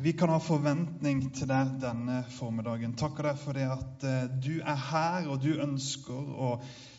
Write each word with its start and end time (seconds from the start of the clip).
vi 0.00 0.12
kan 0.12 0.30
ha 0.30 0.38
forventning 0.42 1.24
til 1.34 1.48
deg 1.50 1.78
denne 1.82 2.20
formiddagen. 2.36 2.94
Takker 2.98 3.30
deg 3.30 3.40
for 3.40 3.58
det 3.58 3.66
at 3.72 4.06
eh, 4.06 4.30
du 4.42 4.60
er 4.60 4.78
her, 4.88 5.26
og 5.30 5.42
du 5.42 5.58
ønsker 5.58 6.32
å 6.38 6.50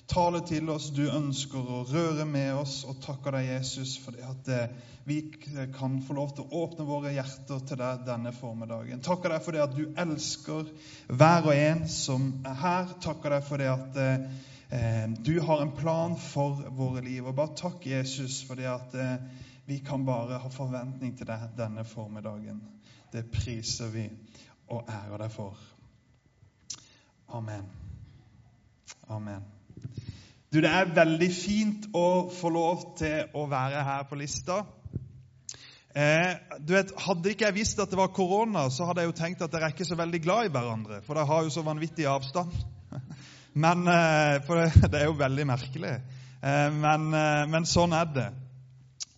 tale 0.09 0.41
til 0.47 0.69
oss. 0.73 0.89
Du 0.95 1.05
ønsker 1.07 1.59
å 1.63 1.83
røre 1.87 2.25
med 2.27 2.57
oss. 2.59 2.81
Og 2.89 2.99
takker 3.03 3.37
deg, 3.37 3.51
Jesus, 3.53 3.95
for 4.03 4.17
det 4.17 4.25
at 4.27 4.51
eh, 4.51 4.95
vi 5.07 5.21
kan 5.75 5.99
få 6.05 6.17
lov 6.17 6.33
til 6.35 6.45
å 6.45 6.63
åpne 6.65 6.87
våre 6.89 7.13
hjerter 7.15 7.63
til 7.69 7.79
deg 7.79 8.03
denne 8.09 8.33
formiddagen. 8.35 9.03
Takker 9.05 9.35
deg 9.35 9.45
for 9.45 9.55
det 9.55 9.63
at 9.63 9.77
du 9.77 9.85
elsker 10.03 10.73
hver 11.07 11.49
og 11.49 11.55
en 11.55 11.85
som 11.91 12.31
er 12.43 12.57
her. 12.63 12.95
Takker 13.05 13.37
deg 13.37 13.47
for 13.47 13.63
det 13.63 13.69
at 13.73 14.01
eh, 14.03 15.05
du 15.23 15.37
har 15.45 15.63
en 15.63 15.75
plan 15.77 16.17
for 16.19 16.65
våre 16.75 17.05
liv. 17.05 17.23
Og 17.23 17.37
bare 17.37 17.55
takk, 17.57 17.87
Jesus, 17.87 18.41
for 18.45 18.59
det 18.59 18.67
at 18.69 18.99
vi 19.69 19.79
kan 19.85 20.03
bare 20.05 20.41
ha 20.41 20.49
forventning 20.49 21.15
til 21.17 21.29
deg 21.29 21.47
denne 21.57 21.85
formiddagen. 21.85 22.59
Det 23.11 23.25
priser 23.33 23.89
vi 23.93 24.05
og 24.69 24.89
ærer 24.89 25.23
deg 25.23 25.31
for. 25.33 25.57
Amen. 27.33 27.65
Amen. 29.09 29.45
Du, 30.53 30.59
Det 30.61 30.69
er 30.69 30.93
veldig 30.95 31.29
fint 31.33 31.87
å 31.93 32.29
få 32.33 32.49
lov 32.53 32.83
til 32.97 33.33
å 33.37 33.45
være 33.49 33.83
her 33.85 34.05
på 34.09 34.17
lista. 34.17 34.63
Eh, 35.95 36.35
du 36.61 36.73
vet, 36.73 36.93
Hadde 37.01 37.33
ikke 37.33 37.47
jeg 37.47 37.57
visst 37.57 37.81
at 37.81 37.89
det 37.89 37.97
var 37.97 38.13
korona, 38.13 38.67
så 38.69 38.85
hadde 38.85 39.01
jeg 39.01 39.11
jo 39.11 39.17
tenkt 39.17 39.41
at 39.41 39.53
dere 39.53 39.69
er 39.69 39.75
ikke 39.75 39.89
så 39.89 39.97
veldig 39.97 40.21
glad 40.21 40.45
i 40.49 40.53
hverandre. 40.53 41.01
For 41.05 41.17
dere 41.17 41.29
har 41.29 41.45
jo 41.45 41.53
så 41.53 41.65
vanvittig 41.65 42.05
avstand. 42.09 42.53
Men, 43.65 43.87
eh, 43.87 44.41
For 44.45 44.61
det, 44.61 44.91
det 44.91 45.01
er 45.01 45.09
jo 45.09 45.17
veldig 45.17 45.47
merkelig. 45.49 45.95
Eh, 46.39 46.69
men, 46.71 47.09
eh, 47.13 47.45
men 47.51 47.65
sånn 47.67 47.93
er 47.97 48.05
det. 48.15 48.27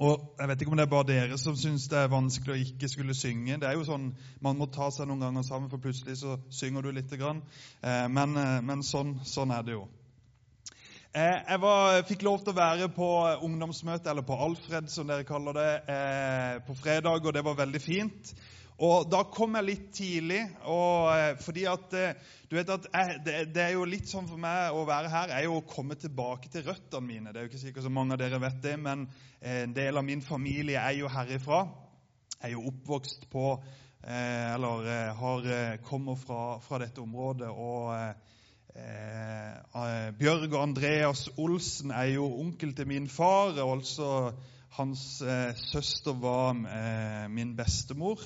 Og 0.02 0.34
Jeg 0.40 0.48
vet 0.50 0.62
ikke 0.62 0.72
om 0.73 0.80
det 0.80 0.84
er 0.88 0.90
bare 0.90 1.05
dere 1.05 1.38
som 1.38 1.58
syns 1.60 1.84
det 1.91 2.00
er 2.00 2.08
vanskelig 2.09 2.54
å 2.55 2.62
ikke 2.64 2.88
skulle 2.90 3.14
synge. 3.14 3.59
Det 3.62 3.68
er 3.70 3.76
jo 3.78 3.86
sånn, 3.86 4.08
Man 4.42 4.58
må 4.58 4.66
ta 4.73 4.88
seg 4.90 5.05
noen 5.05 5.22
ganger 5.22 5.46
sammen, 5.46 5.70
for 5.70 5.84
plutselig 5.84 6.18
så 6.23 6.40
synger 6.50 6.82
du 6.82 6.90
lite 6.95 7.20
grann. 7.22 7.44
Eh, 7.84 8.08
men, 8.09 8.34
eh, 8.38 8.62
men 8.66 8.81
sånn, 8.81 9.20
sånn, 9.30 9.53
er 9.53 9.67
det 9.67 9.75
jo. 9.75 9.84
Eh, 11.14 11.38
jeg 11.52 11.62
var, 11.62 12.02
fikk 12.09 12.25
lov 12.25 12.42
til 12.42 12.56
å 12.56 12.58
være 12.58 12.90
på 12.95 13.12
ungdomsmøte, 13.45 14.09
eller 14.09 14.25
på 14.25 14.40
Alfred, 14.42 14.90
som 14.90 15.06
dere 15.06 15.28
kaller 15.28 15.59
det, 15.59 15.70
på 16.66 16.78
fredag, 16.81 17.22
og 17.22 17.38
det 17.38 17.45
var 17.45 17.62
veldig 17.62 17.81
fint. 17.84 18.34
Og 18.82 19.06
da 19.12 19.20
kom 19.30 19.54
jeg 19.60 19.68
litt 19.68 19.90
tidlig, 19.94 20.40
og, 20.66 21.12
eh, 21.14 21.36
fordi 21.46 21.68
at 21.70 21.92
eh, 21.94 22.30
du 22.50 22.56
vet 22.58 22.72
at 22.74 22.88
jeg, 22.90 23.20
det, 23.28 23.36
det, 23.54 23.62
er 23.62 23.76
jo 23.76 23.84
litt 23.86 24.10
sånn 24.10 24.26
for 24.30 24.42
meg 24.42 24.74
å 24.74 24.88
være 24.88 25.12
her 25.12 25.34
er 25.36 25.46
jo 25.46 25.60
å 25.60 25.68
komme 25.70 25.94
tilbake 26.02 26.50
til 26.50 26.66
røttene 26.66 27.06
mine. 27.06 27.30
Det 27.30 27.38
er 27.38 27.46
jo 27.46 27.52
ikke 27.52 27.62
sikkert 27.62 27.86
så 27.86 27.92
mange 27.94 28.18
av 28.18 28.24
dere 28.24 28.42
vet 28.42 28.58
det, 28.64 28.74
men 28.82 29.06
eh, 29.38 29.62
en 29.68 29.76
del 29.78 30.02
av 30.02 30.08
min 30.08 30.24
familie 30.26 30.82
er 30.82 30.98
jo 30.98 31.12
herifra. 31.14 31.68
Jeg 32.40 32.50
er 32.50 32.56
jo 32.56 32.66
oppvokst 32.72 33.30
på 33.30 33.46
Eller 34.02 35.12
har, 35.14 35.44
kommer 35.86 36.16
fra, 36.18 36.58
fra, 36.66 36.80
dette 36.82 37.04
området. 37.04 37.52
Og 37.54 37.92
eh, 38.74 40.08
Bjørg 40.18 40.48
og 40.56 40.64
Andreas 40.64 41.28
Olsen 41.38 41.94
er 41.94 42.16
jo 42.16 42.26
onkel 42.42 42.74
til 42.74 42.90
min 42.90 43.06
far. 43.06 43.54
og 43.62 43.76
altså 43.76 44.32
hans 44.78 45.22
eh, 45.22 45.52
søster 45.72 46.16
var 46.16 46.56
eh, 46.56 47.28
min 47.30 47.56
bestemor. 47.58 48.20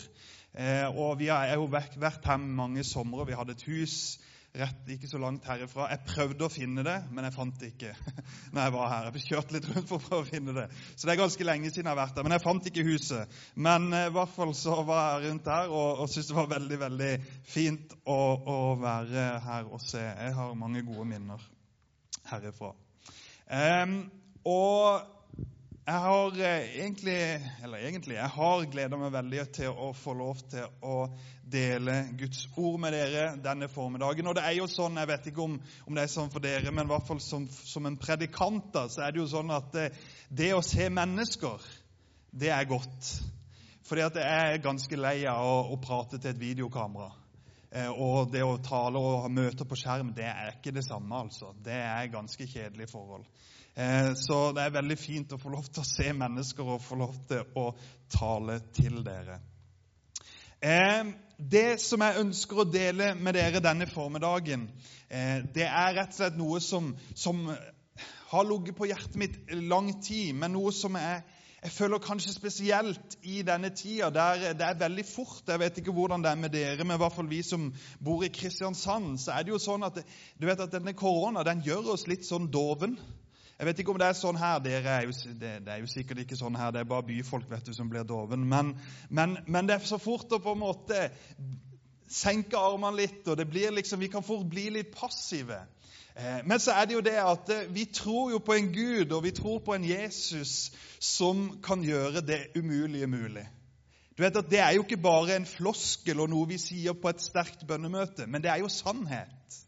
Eh, 0.55 0.87
og 0.87 1.19
Vi 1.19 1.27
har 1.27 1.51
jo 1.55 1.67
vært 1.67 2.25
her 2.25 2.39
mange 2.39 2.83
somre. 2.87 3.27
Vi 3.27 3.35
hadde 3.35 3.55
et 3.57 3.67
hus 3.67 4.17
rett 4.55 4.91
ikke 4.93 5.09
så 5.09 5.19
langt 5.19 5.45
herifra. 5.49 5.89
Jeg 5.91 6.05
prøvde 6.07 6.45
å 6.47 6.51
finne 6.51 6.83
det, 6.85 6.95
men 7.11 7.27
jeg 7.27 7.35
fant 7.35 7.57
det 7.59 7.71
ikke. 7.73 7.91
når 8.53 8.61
jeg 8.61 8.73
var 8.75 8.91
her. 8.93 9.09
Jeg 9.17 9.25
kjørte 9.27 9.55
litt 9.57 9.67
rundt 9.71 9.89
for 9.89 9.97
å 9.97 10.05
prøve 10.05 10.23
å 10.23 10.29
finne 10.29 10.55
det. 10.55 10.65
Så 10.95 11.07
det 11.07 11.15
er 11.15 11.21
ganske 11.21 11.47
lenge 11.47 11.71
siden 11.71 11.89
jeg 11.89 11.91
har 11.91 11.99
vært 11.99 12.15
der. 12.15 12.27
Men 12.27 12.35
jeg 12.37 12.45
fant 12.45 12.69
ikke 12.71 12.85
huset. 12.87 13.41
Men 13.67 13.89
eh, 13.91 14.07
i 14.09 14.13
hvert 14.15 14.35
fall 14.35 14.53
så 14.57 14.77
var 14.87 15.03
jeg 15.09 15.29
rundt 15.29 15.51
her 15.51 15.73
og, 15.73 16.03
og 16.05 16.11
syntes 16.11 16.31
det 16.31 16.39
var 16.39 16.53
veldig 16.55 16.79
veldig 16.85 17.11
fint 17.51 17.97
å, 18.03 18.19
å, 18.55 18.59
være 18.79 19.27
her 19.49 19.67
og 19.67 19.83
se. 19.83 20.03
Jeg 20.05 20.37
har 20.39 20.55
mange 20.59 20.85
gode 20.87 21.07
minner 21.09 21.43
herifra. 22.31 22.71
Um, 23.45 23.99
og 24.49 25.14
jeg 25.85 26.01
har 26.01 26.39
eh, 26.41 26.63
egentlig 26.81 27.17
Eller 27.63 27.83
egentlig, 27.85 28.15
jeg 28.17 28.33
har 28.33 28.63
gleda 28.73 28.97
meg 28.97 29.11
veldig 29.13 29.43
til 29.53 29.69
å 29.69 29.91
få 29.93 30.15
lov 30.17 30.39
til 30.49 30.65
å 30.81 30.95
dele 31.45 31.99
Guds 32.17 32.47
ord 32.57 32.79
med 32.81 32.95
dere 32.95 33.25
denne 33.37 33.69
formiddagen. 33.69 34.25
Og 34.25 34.33
det 34.37 34.47
er 34.47 34.55
jo 34.57 34.65
sånn, 34.71 34.97
Jeg 34.97 35.11
vet 35.11 35.29
ikke 35.29 35.43
om, 35.45 35.59
om 35.85 35.97
det 35.97 36.07
er 36.07 36.13
sånn 36.15 36.31
for 36.33 36.41
dere, 36.41 36.73
men 36.73 36.89
i 36.89 36.93
hvert 36.93 37.05
fall 37.05 37.21
som, 37.21 37.45
som 37.53 37.85
en 37.85 37.99
predikant 38.01 38.71
da, 38.73 38.87
så 38.89 39.05
er 39.05 39.13
det 39.13 39.21
jo 39.21 39.29
sånn 39.29 39.53
at 39.53 39.69
det, 39.75 39.85
eh, 39.91 40.07
det 40.41 40.51
å 40.57 40.63
se 40.65 40.89
mennesker, 40.89 41.69
det 42.33 42.49
er 42.49 42.65
godt. 42.69 43.11
Fordi 43.85 44.07
at 44.07 44.17
jeg 44.17 44.55
er 44.55 44.63
ganske 44.65 44.97
lei 44.97 45.19
av 45.29 45.45
å, 45.45 45.59
å 45.75 45.77
prate 45.77 46.17
til 46.17 46.33
et 46.33 46.41
videokamera. 46.41 47.11
Eh, 47.75 47.91
og 47.91 48.31
det 48.31 48.43
å 48.45 48.55
tale 48.63 48.99
og 49.01 49.25
ha 49.25 49.31
møter 49.31 49.67
på 49.67 49.77
skjerm, 49.79 50.13
det 50.15 50.29
er 50.29 50.53
ikke 50.53 50.71
det 50.75 50.85
samme, 50.85 51.25
altså. 51.25 51.51
Det 51.65 51.75
er 51.75 52.13
ganske 52.13 52.47
kjedelige 52.47 52.91
forhold. 52.93 53.25
Eh, 53.75 54.13
så 54.15 54.39
det 54.55 54.63
er 54.63 54.77
veldig 54.77 54.97
fint 54.99 55.35
å 55.35 55.41
få 55.41 55.51
lov 55.51 55.67
til 55.67 55.83
å 55.83 55.89
se 55.89 56.13
mennesker 56.15 56.71
og 56.75 56.85
få 56.85 56.99
lov 57.01 57.17
til 57.27 57.43
å 57.59 57.67
tale 58.15 58.61
til 58.77 59.01
dere. 59.03 59.41
Eh, 60.63 61.11
det 61.35 61.81
som 61.83 62.05
jeg 62.05 62.21
ønsker 62.21 62.63
å 62.63 62.69
dele 62.71 63.11
med 63.19 63.35
dere 63.35 63.59
denne 63.59 63.89
formiddagen, 63.91 64.69
det 65.05 65.65
er 65.67 65.91
rett 65.97 66.13
og 66.13 66.15
slett 66.15 66.37
noe 66.39 66.61
som, 66.63 66.87
som 67.13 67.43
har 68.31 68.47
ligget 68.47 68.77
på 68.77 68.87
hjertet 68.87 69.17
mitt 69.19 69.35
lang 69.67 69.91
tid, 70.03 70.31
men 70.39 70.55
noe 70.55 70.71
som 70.73 70.95
jeg, 70.97 71.19
jeg 71.65 71.71
føler 71.73 71.97
kanskje 71.97 72.33
spesielt 72.35 73.15
i 73.25 73.39
denne 73.41 73.71
tida, 73.73 74.11
der 74.13 74.53
det 74.53 74.61
er 74.61 74.77
veldig 74.77 75.05
fort. 75.05 75.47
Jeg 75.47 75.59
vet 75.59 75.77
ikke 75.81 75.95
hvordan 75.97 76.21
det 76.21 76.29
er 76.29 76.37
med 76.37 76.49
dere, 76.53 76.83
men 76.83 76.93
i 76.93 77.01
hvert 77.01 77.15
fall 77.15 77.29
vi 77.29 77.41
som 77.41 77.71
bor 78.05 78.21
i 78.23 78.29
Kristiansand, 78.29 79.17
så 79.17 79.33
er 79.33 79.47
det 79.47 79.55
jo 79.55 79.57
sånn 79.63 79.85
at 79.87 79.97
du 80.37 80.45
vet 80.45 80.61
at 80.61 80.75
denne 80.75 80.93
korona 80.93 81.41
den 81.47 81.63
gjør 81.65 81.95
oss 81.95 82.05
litt 82.05 82.27
sånn 82.27 82.51
doven. 82.53 82.93
Jeg 83.57 83.65
vet 83.65 83.81
ikke 83.81 83.95
om 83.95 83.97
det 83.97 84.11
er 84.11 84.19
sånn 84.19 84.37
her. 84.37 84.59
Dere 84.61 84.93
er 84.93 85.07
jo, 85.07 85.15
det, 85.25 85.55
det, 85.65 85.73
er 85.73 85.81
jo 85.81 85.89
sikkert 85.89 86.21
ikke 86.21 86.37
sånn 86.37 86.59
her. 86.59 86.69
Det 86.75 86.83
er 86.83 86.91
bare 86.91 87.07
byfolk 87.07 87.49
vet 87.49 87.65
du, 87.65 87.73
som 87.73 87.89
blir 87.89 88.05
doven. 88.05 88.45
Men, 88.51 88.75
men, 89.09 89.37
men 89.47 89.65
det 89.65 89.79
er 89.79 89.89
så 89.89 89.97
fort 89.97 90.37
å 90.37 90.43
på 90.43 90.53
en 90.53 90.61
måte 90.61 91.07
senke 92.11 92.61
armene 92.61 92.99
litt, 92.99 93.23
og 93.25 93.39
det 93.41 93.49
blir 93.49 93.73
liksom, 93.73 94.03
vi 94.05 94.11
kan 94.13 94.27
fort 94.27 94.45
bli 94.51 94.67
litt 94.75 94.93
passive. 94.93 95.63
Eh, 96.17 96.47
men 96.47 96.59
så 96.59 96.71
er 96.71 96.85
det 96.85 96.93
jo 96.93 97.03
det 97.03 97.17
at 97.19 97.49
eh, 97.49 97.75
vi 97.75 97.85
tror 97.85 98.31
jo 98.31 98.37
på 98.37 98.53
en 98.53 98.73
Gud, 98.73 99.11
og 99.11 99.23
vi 99.23 99.31
tror 99.31 99.59
på 99.59 99.73
en 99.75 99.85
Jesus 99.85 100.71
som 100.99 101.59
kan 101.63 101.83
gjøre 101.83 102.21
det 102.21 102.39
umulige 102.55 103.07
mulig. 103.07 103.47
Du 104.17 104.23
vet 104.23 104.37
at 104.37 104.49
Det 104.49 104.59
er 104.59 104.71
jo 104.71 104.83
ikke 104.83 105.01
bare 105.01 105.35
en 105.35 105.45
floskel 105.45 106.19
og 106.19 106.29
noe 106.29 106.47
vi 106.47 106.57
sier 106.57 106.95
på 106.95 107.11
et 107.11 107.21
sterkt 107.21 107.67
bønnemøte, 107.67 108.27
men 108.27 108.41
det 108.41 108.51
er 108.51 108.63
jo 108.63 108.71
sannhet. 108.71 109.59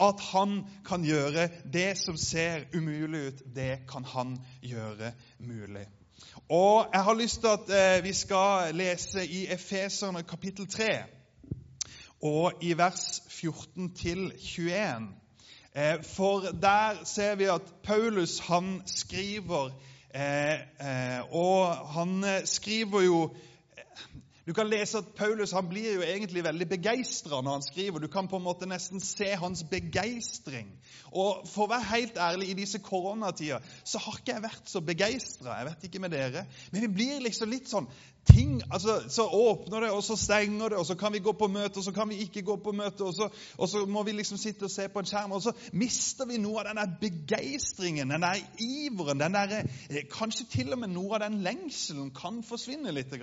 At 0.00 0.20
han 0.32 0.62
kan 0.88 1.04
gjøre 1.04 1.48
det 1.72 1.98
som 1.98 2.16
ser 2.16 2.64
umulig 2.74 3.26
ut, 3.28 3.42
det 3.54 3.84
kan 3.88 4.04
han 4.04 4.38
gjøre 4.62 5.12
mulig. 5.40 5.86
Og 6.48 6.88
Jeg 6.92 7.04
har 7.04 7.14
lyst 7.14 7.40
til 7.40 7.52
at 7.52 7.68
eh, 7.98 8.04
vi 8.04 8.12
skal 8.12 8.74
lese 8.74 9.26
i 9.26 9.46
Efeserne 9.52 10.22
kapittel 10.22 10.68
3, 10.68 10.88
og 12.22 12.52
i 12.62 12.72
vers 12.78 13.22
14 13.28 13.94
til 13.94 14.32
21. 14.38 15.25
Eh, 15.76 16.02
for 16.02 16.40
der 16.40 17.04
ser 17.04 17.34
vi 17.36 17.44
at 17.44 17.62
Paulus 17.84 18.38
han 18.38 18.82
skriver, 18.86 19.70
eh, 20.14 21.34
og 21.34 21.76
han 21.76 22.24
skriver 22.44 23.00
jo 23.04 23.34
du 24.46 24.52
kan 24.54 24.68
lese 24.70 24.98
at 24.98 25.08
Paulus 25.18 25.50
han 25.50 25.66
blir 25.68 25.96
jo 25.96 26.04
egentlig 26.06 26.44
veldig 26.46 26.68
begeistra 26.70 27.40
når 27.42 27.56
han 27.56 27.64
skriver. 27.66 27.98
Du 27.98 28.06
kan 28.06 28.28
på 28.30 28.38
en 28.38 28.44
måte 28.44 28.68
nesten 28.70 29.02
se 29.02 29.26
hans 29.34 29.64
begeistring. 29.66 30.68
Og 31.10 31.48
for 31.50 31.66
å 31.66 31.72
være 31.72 31.88
helt 31.90 32.20
ærlig, 32.22 32.52
i 32.52 32.58
disse 32.60 32.78
koronatider 32.78 33.64
så 33.82 33.98
har 34.04 34.20
ikke 34.20 34.36
jeg 34.36 34.44
vært 34.44 34.70
så 34.70 34.84
begeistra. 34.86 35.56
Jeg 35.58 35.66
vet 35.72 35.88
ikke 35.88 36.02
med 36.04 36.14
dere. 36.14 36.44
Men 36.70 36.86
vi 36.86 36.92
blir 36.94 37.24
liksom 37.26 37.50
litt 37.50 37.66
sånn 37.72 37.90
ting 38.26 38.62
altså, 38.70 39.00
Så 39.08 39.26
åpner 39.26 39.80
det, 39.80 39.90
og 39.90 40.02
så 40.04 40.16
stenger 40.16 40.68
det, 40.68 40.78
og 40.78 40.86
så 40.86 40.94
kan 40.94 41.12
vi 41.12 41.18
gå 41.18 41.32
på 41.32 41.48
møte, 41.48 41.78
og 41.78 41.84
så 41.84 41.92
kan 41.92 42.08
vi 42.08 42.14
ikke 42.24 42.42
gå 42.42 42.56
på 42.64 42.72
møte, 42.72 43.04
og 43.04 43.14
så, 43.14 43.28
og 43.58 43.68
så 43.68 43.84
må 43.86 44.02
vi 44.02 44.12
liksom 44.12 44.38
sitte 44.38 44.64
og 44.64 44.70
se 44.70 44.88
på 44.88 45.02
en 45.02 45.08
skjerm, 45.08 45.32
og 45.32 45.42
så 45.42 45.52
mister 45.72 46.26
vi 46.26 46.38
noe 46.42 46.60
av 46.60 46.68
den 46.70 46.80
der 46.80 46.94
begeistringen, 47.00 48.10
den 48.10 48.26
der 48.26 48.42
iveren, 48.62 49.20
den 49.20 49.34
der, 49.34 49.56
eh, 49.90 50.04
kanskje 50.12 50.46
til 50.50 50.72
og 50.72 50.82
med 50.82 50.92
noe 50.94 51.14
av 51.16 51.24
den 51.26 51.40
lengselen 51.46 52.10
kan 52.16 52.42
forsvinne 52.46 52.94
litt. 52.94 53.14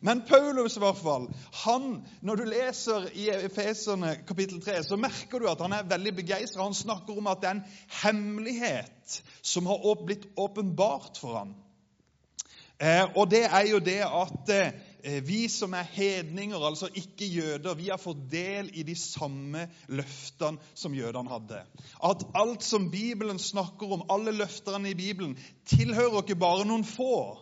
Men 0.00 0.22
Paulus, 0.26 0.76
i 0.76 0.80
hvert 0.82 0.98
fall, 0.98 1.28
han, 1.64 1.90
når 2.22 2.40
du 2.40 2.44
leser 2.48 3.08
i 3.14 3.28
Efeserne 3.30 4.16
kapittel 4.26 4.62
3, 4.64 4.82
så 4.84 4.96
merker 4.96 5.38
du 5.38 5.48
at 5.50 5.60
han 5.60 5.76
er 5.76 5.88
veldig 5.90 6.14
begeistra. 6.16 6.64
Han 6.64 6.74
snakker 6.74 7.18
om 7.18 7.28
at 7.30 7.42
det 7.42 7.50
er 7.50 7.58
en 7.58 7.66
hemmelighet 8.02 9.20
som 9.42 9.66
har 9.66 10.06
blitt 10.06 10.26
åpenbart 10.40 11.20
for 11.20 11.36
ham. 11.38 11.54
Eh, 12.80 13.04
og 13.16 13.28
det 13.30 13.42
er 13.44 13.66
jo 13.68 13.78
det 13.84 13.98
at 14.08 14.52
eh, 14.54 15.18
vi 15.26 15.48
som 15.52 15.74
er 15.76 15.88
hedninger, 15.92 16.56
altså 16.64 16.88
ikke 16.94 17.26
jøder, 17.28 17.74
vi 17.76 17.90
har 17.92 18.00
fått 18.00 18.22
del 18.32 18.70
i 18.72 18.84
de 18.88 18.94
samme 18.96 19.66
løftene 19.88 20.72
som 20.74 20.96
jødene 20.96 21.28
hadde. 21.28 21.60
At 22.04 22.24
alt 22.34 22.64
som 22.64 22.88
Bibelen 22.90 23.38
snakker 23.38 23.92
om, 23.92 24.06
alle 24.08 24.32
løftene 24.32 24.90
i 24.90 24.96
Bibelen, 24.96 25.36
tilhører 25.68 26.22
ikke 26.22 26.40
bare 26.40 26.64
noen 26.64 26.86
få, 26.88 27.36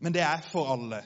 men 0.00 0.14
det 0.16 0.26
er 0.26 0.42
for 0.50 0.74
alle. 0.74 1.04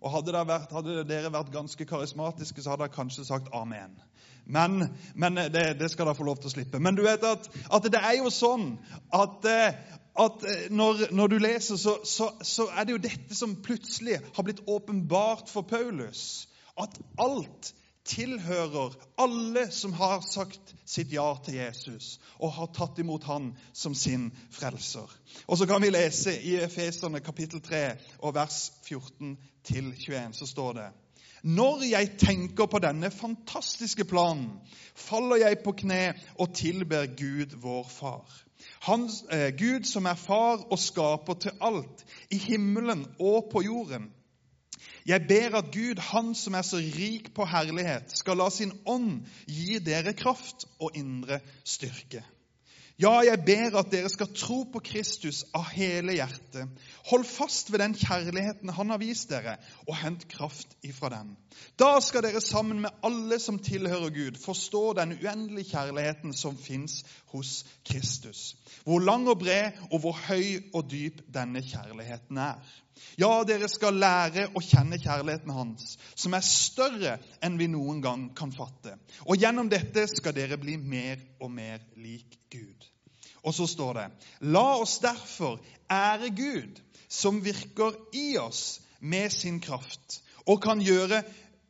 Og 0.00 0.14
hadde, 0.14 0.46
vært, 0.46 0.70
hadde, 0.72 1.02
dere 1.04 1.34
vært 1.34 1.50
ganske 1.52 1.84
karismatiske, 1.84 2.62
så 2.62 2.72
hadde 2.72 2.86
dere 2.86 2.94
kanskje 2.94 3.26
sagt 3.26 3.50
amen. 3.52 3.98
Men, 4.46 4.86
men 5.14 5.36
det, 5.36 5.66
det, 5.80 5.90
skal 5.90 6.06
dere 6.06 6.16
få 6.18 6.24
lov 6.26 6.38
til 6.40 6.50
å 6.50 6.54
slippe. 6.54 6.78
Men 6.82 6.96
du 6.96 7.02
vet 7.04 7.26
at, 7.26 7.50
at 7.74 7.90
det 7.90 8.00
er 8.00 8.16
jo 8.22 8.30
sånn 8.34 8.72
at, 9.14 9.44
eh, 9.50 9.98
at 10.18 10.44
eh, 10.44 10.70
når, 10.70 11.12
når, 11.14 11.26
du 11.26 11.38
leser, 11.38 11.76
så, 11.76 11.98
så, 12.04 12.30
så, 12.42 12.66
er 12.74 12.84
det 12.84 12.96
jo 12.96 13.02
dette 13.04 13.34
som 13.36 13.58
plutselig 13.62 14.18
har 14.34 14.46
blitt 14.46 14.64
åpenbart 14.66 15.50
for 15.50 15.62
Paulus. 15.62 16.48
At 16.80 16.98
alt 17.18 17.74
tilhører 18.10 18.96
alle 19.20 19.66
som 19.72 19.92
har 19.92 20.22
sagt 20.24 20.74
sitt 20.88 21.12
ja 21.12 21.28
til 21.44 21.60
Jesus 21.60 22.16
og 22.40 22.54
har 22.56 22.72
tatt 22.74 22.98
imot 22.98 23.26
han 23.28 23.52
som 23.76 23.94
sin 23.94 24.30
frelser. 24.50 25.06
Og 25.46 25.58
så 25.58 25.68
kan 25.68 25.82
vi 25.82 25.92
lese 25.92 26.34
i 26.34 26.56
Efeserne 26.64 27.20
kapittel 27.22 27.62
3 27.62 27.84
og 28.18 28.34
vers 28.34 28.72
14-21, 28.88 30.32
så 30.32 30.48
står 30.48 30.72
det 30.80 30.88
Når 31.44 31.84
jeg 31.90 32.16
tenker 32.18 32.66
på 32.66 32.80
denne 32.82 33.10
fantastiske 33.10 34.04
planen, 34.04 34.50
faller 34.96 35.44
jeg 35.44 35.62
på 35.64 35.76
kne 35.84 36.14
og 36.36 36.54
tilber 36.54 37.06
Gud, 37.06 37.56
vår 37.62 37.86
Far. 37.88 38.49
Han, 38.80 39.10
eh, 39.30 39.50
Gud 39.58 39.84
som 39.84 40.06
er 40.06 40.16
far 40.16 40.64
og 40.70 40.78
skaper 40.78 41.34
til 41.34 41.52
alt, 41.60 42.04
i 42.30 42.38
himmelen 42.38 43.04
og 43.20 43.50
på 43.52 43.62
jorden. 43.62 44.10
Jeg 45.06 45.24
ber 45.28 45.56
at 45.58 45.72
Gud, 45.72 46.00
Han 46.00 46.34
som 46.34 46.54
er 46.54 46.62
så 46.62 46.76
rik 46.76 47.34
på 47.34 47.44
herlighet, 47.44 48.12
skal 48.18 48.36
la 48.36 48.50
sin 48.50 48.72
ånd 48.86 49.26
gi 49.46 49.78
dere 49.78 50.12
kraft 50.12 50.66
og 50.80 50.96
indre 50.96 51.40
styrke. 51.64 52.24
Ja, 53.00 53.22
jeg 53.24 53.38
ber 53.46 53.78
at 53.80 53.88
dere 53.88 54.10
skal 54.12 54.28
tro 54.36 54.58
på 54.68 54.80
Kristus 54.84 55.38
av 55.56 55.70
hele 55.72 56.18
hjertet. 56.18 56.68
Hold 57.08 57.24
fast 57.24 57.70
ved 57.72 57.80
den 57.80 57.94
kjærligheten 57.96 58.72
Han 58.76 58.92
har 58.92 59.00
vist 59.00 59.30
dere, 59.32 59.54
og 59.86 59.96
hent 60.02 60.26
kraft 60.28 60.74
ifra 60.84 61.08
den. 61.14 61.30
Da 61.80 61.94
skal 62.04 62.26
dere 62.26 62.42
sammen 62.44 62.82
med 62.84 62.98
alle 63.06 63.38
som 63.40 63.58
tilhører 63.58 64.12
Gud, 64.12 64.36
forstå 64.42 64.82
den 65.00 65.16
uendelige 65.16 65.70
kjærligheten 65.70 66.36
som 66.36 66.58
fins 66.60 67.00
hos 67.32 67.64
Kristus. 67.88 68.56
Hvor 68.84 69.00
lang 69.00 69.24
og 69.32 69.38
bred 69.46 69.80
og 69.88 70.04
hvor 70.04 70.20
høy 70.28 70.60
og 70.74 70.90
dyp 70.92 71.24
denne 71.32 71.64
kjærligheten 71.64 72.36
er. 72.36 72.60
Ja, 73.16 73.32
dere 73.48 73.68
skal 73.72 73.96
lære 73.96 74.50
å 74.52 74.60
kjenne 74.60 75.00
kjærligheten 75.00 75.56
hans, 75.56 75.96
som 76.12 76.36
er 76.36 76.44
større 76.44 77.16
enn 77.40 77.56
vi 77.56 77.70
noen 77.72 78.04
gang 78.04 78.28
kan 78.36 78.52
fatte. 78.52 78.98
Og 79.24 79.40
gjennom 79.40 79.72
dette 79.72 80.04
skal 80.12 80.36
dere 80.36 80.60
bli 80.60 80.76
mer 80.76 81.16
og 81.40 81.48
mer 81.56 81.80
lik 81.96 82.36
Gud. 82.52 82.89
Og 83.42 83.54
så 83.54 83.66
står 83.66 83.94
det 83.94 84.06
La 84.52 84.66
oss 84.80 84.98
derfor 85.02 85.60
ære 85.90 86.30
Gud, 86.36 86.80
som 87.08 87.40
virker 87.44 87.96
i 88.14 88.38
oss 88.38 88.80
med 89.00 89.32
sin 89.32 89.60
kraft, 89.60 90.20
og 90.46 90.62
kan 90.62 90.82
gjøre 90.82 91.22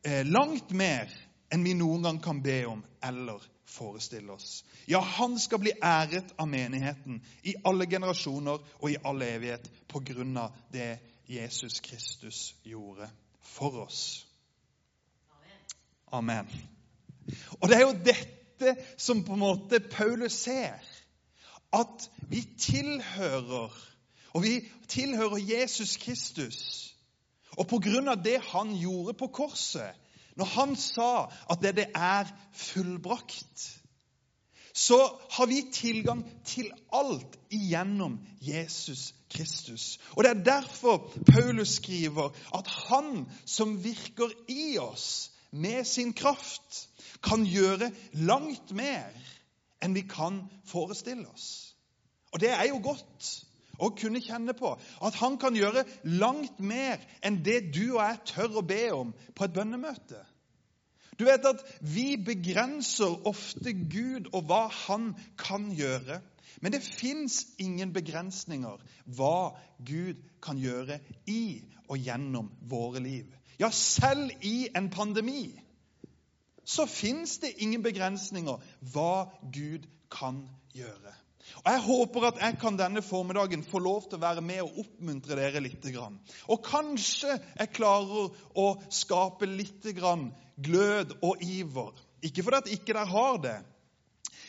eh, 0.03 0.25
langt 0.27 0.71
mer 0.71 1.09
enn 1.51 1.63
vi 1.65 1.73
noen 1.75 2.03
gang 2.05 2.19
kan 2.23 2.41
be 2.43 2.61
om 2.67 2.83
eller 3.03 3.41
forestille 3.71 4.31
oss. 4.31 4.63
Ja, 4.85 4.99
han 4.99 5.39
skal 5.39 5.61
bli 5.63 5.71
æret 5.81 6.33
av 6.37 6.47
menigheten 6.47 7.21
i 7.47 7.55
alle 7.65 7.87
generasjoner 7.89 8.59
og 8.79 8.91
i 8.91 8.99
all 9.03 9.21
evighet 9.23 9.69
på 9.87 10.03
grunn 10.11 10.35
av 10.37 10.55
det 10.73 10.97
Jesus 11.31 11.79
Kristus 11.79 12.55
gjorde 12.67 13.07
for 13.53 13.83
oss. 13.85 14.25
Amen. 16.11 16.47
Og 17.61 17.69
det 17.69 17.77
er 17.77 17.85
jo 17.85 17.99
dette 18.03 18.75
som 18.99 19.23
på 19.23 19.37
en 19.37 19.45
måte 19.45 19.79
Paulus 19.79 20.35
ser. 20.43 20.81
At 21.73 22.09
vi 22.29 22.41
tilhører, 22.59 23.71
og 24.33 24.43
vi 24.43 24.61
tilhører 24.87 25.37
Jesus 25.37 25.97
Kristus. 25.97 26.87
Og 27.57 27.67
på 27.67 27.79
grunn 27.83 28.07
av 28.07 28.23
det 28.23 28.39
han 28.51 28.75
gjorde 28.79 29.13
på 29.19 29.27
korset, 29.27 29.95
når 30.39 30.45
han 30.55 30.75
sa 30.79 31.27
at 31.51 31.63
det, 31.63 31.75
det 31.75 31.87
er 31.95 32.29
fullbrakt 32.55 33.81
så 34.73 35.19
har 35.31 35.45
vi 35.45 35.61
tilgang 35.73 36.23
til 36.45 36.71
alt 36.93 37.37
igjennom 37.51 38.19
Jesus 38.41 39.13
Kristus. 39.29 39.99
Og 40.15 40.23
Det 40.23 40.29
er 40.29 40.43
derfor 40.43 41.13
Paulus 41.31 41.69
skriver 41.69 42.29
at 42.55 42.67
han 42.67 43.25
som 43.45 43.83
virker 43.83 44.31
i 44.47 44.77
oss 44.77 45.31
med 45.51 45.85
sin 45.85 46.13
kraft, 46.13 46.87
kan 47.23 47.45
gjøre 47.45 47.91
langt 48.13 48.71
mer 48.71 49.11
enn 49.81 49.95
vi 49.97 50.03
kan 50.07 50.43
forestille 50.69 51.27
oss. 51.29 51.75
Og 52.31 52.39
det 52.39 52.51
er 52.53 52.67
jo 52.69 52.81
godt 52.83 53.31
å 53.81 53.89
kunne 53.97 54.21
kjenne 54.23 54.53
på 54.57 54.73
at 54.77 55.17
han 55.19 55.37
kan 55.41 55.57
gjøre 55.57 55.83
langt 56.05 56.59
mer 56.59 57.01
enn 57.25 57.41
det 57.45 57.73
du 57.73 57.95
og 57.95 58.03
jeg 58.03 58.19
tør 58.33 58.59
å 58.61 58.67
be 58.67 58.83
om 58.95 59.15
på 59.35 59.47
et 59.47 59.55
bønnemøte. 59.55 60.21
Du 61.19 61.25
vet 61.27 61.45
at 61.45 61.61
vi 61.85 62.15
begrenser 62.17 63.27
ofte 63.29 63.73
Gud 63.73 64.31
og 64.31 64.47
hva 64.49 64.63
han 64.87 65.11
kan 65.37 65.69
gjøre. 65.77 66.21
Men 66.61 66.73
det 66.73 66.83
fins 66.85 67.43
ingen 67.61 67.93
begrensninger 67.93 68.81
hva 69.17 69.51
Gud 69.85 70.21
kan 70.43 70.57
gjøre 70.61 70.99
i 71.29 71.61
og 71.89 71.99
gjennom 72.01 72.49
våre 72.69 73.01
liv. 73.03 73.27
Ja, 73.59 73.69
selv 73.69 74.31
i 74.41 74.69
en 74.75 74.89
pandemi 74.89 75.51
så 76.65 76.85
fins 76.89 77.37
det 77.41 77.55
ingen 77.63 77.83
begrensninger 77.83 78.61
hva 78.93 79.27
Gud 79.53 79.87
kan 80.11 80.43
gjøre. 80.75 81.15
Og 81.63 81.71
Jeg 81.71 81.81
håper 81.83 82.27
at 82.27 82.39
jeg 82.41 82.57
kan 82.61 82.77
denne 82.79 83.01
formiddagen 83.01 83.63
få 83.65 83.81
lov 83.81 84.05
til 84.07 84.19
å 84.19 84.23
være 84.23 84.43
med 84.45 84.61
og 84.63 84.77
oppmuntre 84.85 85.35
dere 85.35 85.63
litt. 85.63 85.87
Og 86.47 86.61
kanskje 86.63 87.33
jeg 87.33 87.73
klarer 87.75 88.31
å 88.55 88.67
skape 88.93 89.49
litt 89.49 89.89
glød 89.91 91.17
og 91.21 91.43
iver. 91.43 91.91
Ikke 92.21 92.45
fordi 92.45 92.61
at 92.61 92.71
ikke 92.77 92.93
dere 92.93 93.09
har 93.09 93.41
det, 93.41 93.57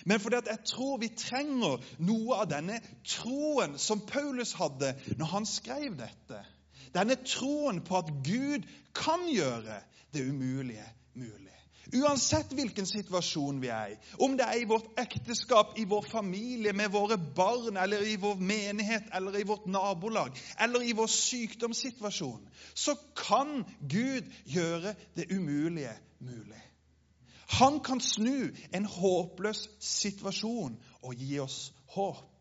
men 0.05 0.21
fordi 0.21 0.41
at 0.41 0.49
jeg 0.51 0.65
tror 0.67 0.99
vi 0.99 1.13
trenger 1.15 1.83
noe 2.03 2.41
av 2.43 2.49
denne 2.51 2.81
troen 3.07 3.79
som 3.79 4.03
Paulus 4.07 4.55
hadde 4.59 4.93
når 5.19 5.31
han 5.37 5.47
skrev 5.47 5.95
dette. 6.01 6.43
Denne 6.93 7.17
troen 7.25 7.81
på 7.87 8.01
at 8.01 8.11
Gud 8.27 8.67
kan 8.99 9.29
gjøre 9.31 9.79
det 10.13 10.27
umulige 10.29 10.89
mulig. 11.15 11.62
Uansett 11.91 12.53
hvilken 12.55 12.87
situasjon 12.87 13.59
vi 13.63 13.69
er 13.75 13.95
i, 13.95 13.97
om 14.23 14.37
det 14.39 14.47
er 14.47 14.61
i 14.63 14.69
vårt 14.71 14.87
ekteskap, 15.01 15.75
i 15.79 15.85
vår 15.89 16.07
familie, 16.09 16.73
med 16.73 16.93
våre 16.95 17.19
barn, 17.37 17.77
eller 17.77 18.05
i 18.07 18.17
vår 18.17 18.39
menighet, 18.41 19.11
eller 19.15 19.39
i 19.39 19.47
vårt 19.49 19.67
nabolag, 19.67 20.39
eller 20.61 20.85
i 20.87 20.95
vår 20.97 21.11
sykdomssituasjon, 21.11 22.49
så 22.75 22.95
kan 23.19 23.65
Gud 23.81 24.31
gjøre 24.47 24.95
det 25.17 25.31
umulige 25.35 25.97
mulig. 26.21 26.63
Han 27.59 27.81
kan 27.85 28.01
snu 28.01 28.55
en 28.73 28.85
håpløs 28.89 29.67
situasjon 29.81 30.79
og 31.03 31.15
gi 31.15 31.39
oss 31.43 31.73
håp. 31.93 32.32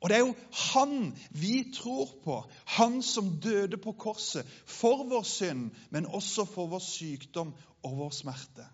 Og 0.00 0.08
det 0.08 0.16
er 0.16 0.22
jo 0.24 0.34
han 0.72 1.12
vi 1.30 1.64
tror 1.76 2.08
på, 2.24 2.36
han 2.76 3.02
som 3.02 3.34
døde 3.40 3.76
på 3.76 3.92
korset 3.92 4.48
for 4.66 5.04
vår 5.10 5.26
synd, 5.28 5.70
men 5.90 6.06
også 6.06 6.46
for 6.48 6.70
vår 6.72 6.80
sykdom 6.84 7.52
og 7.84 7.98
vår 7.98 8.14
smerte. 8.16 8.64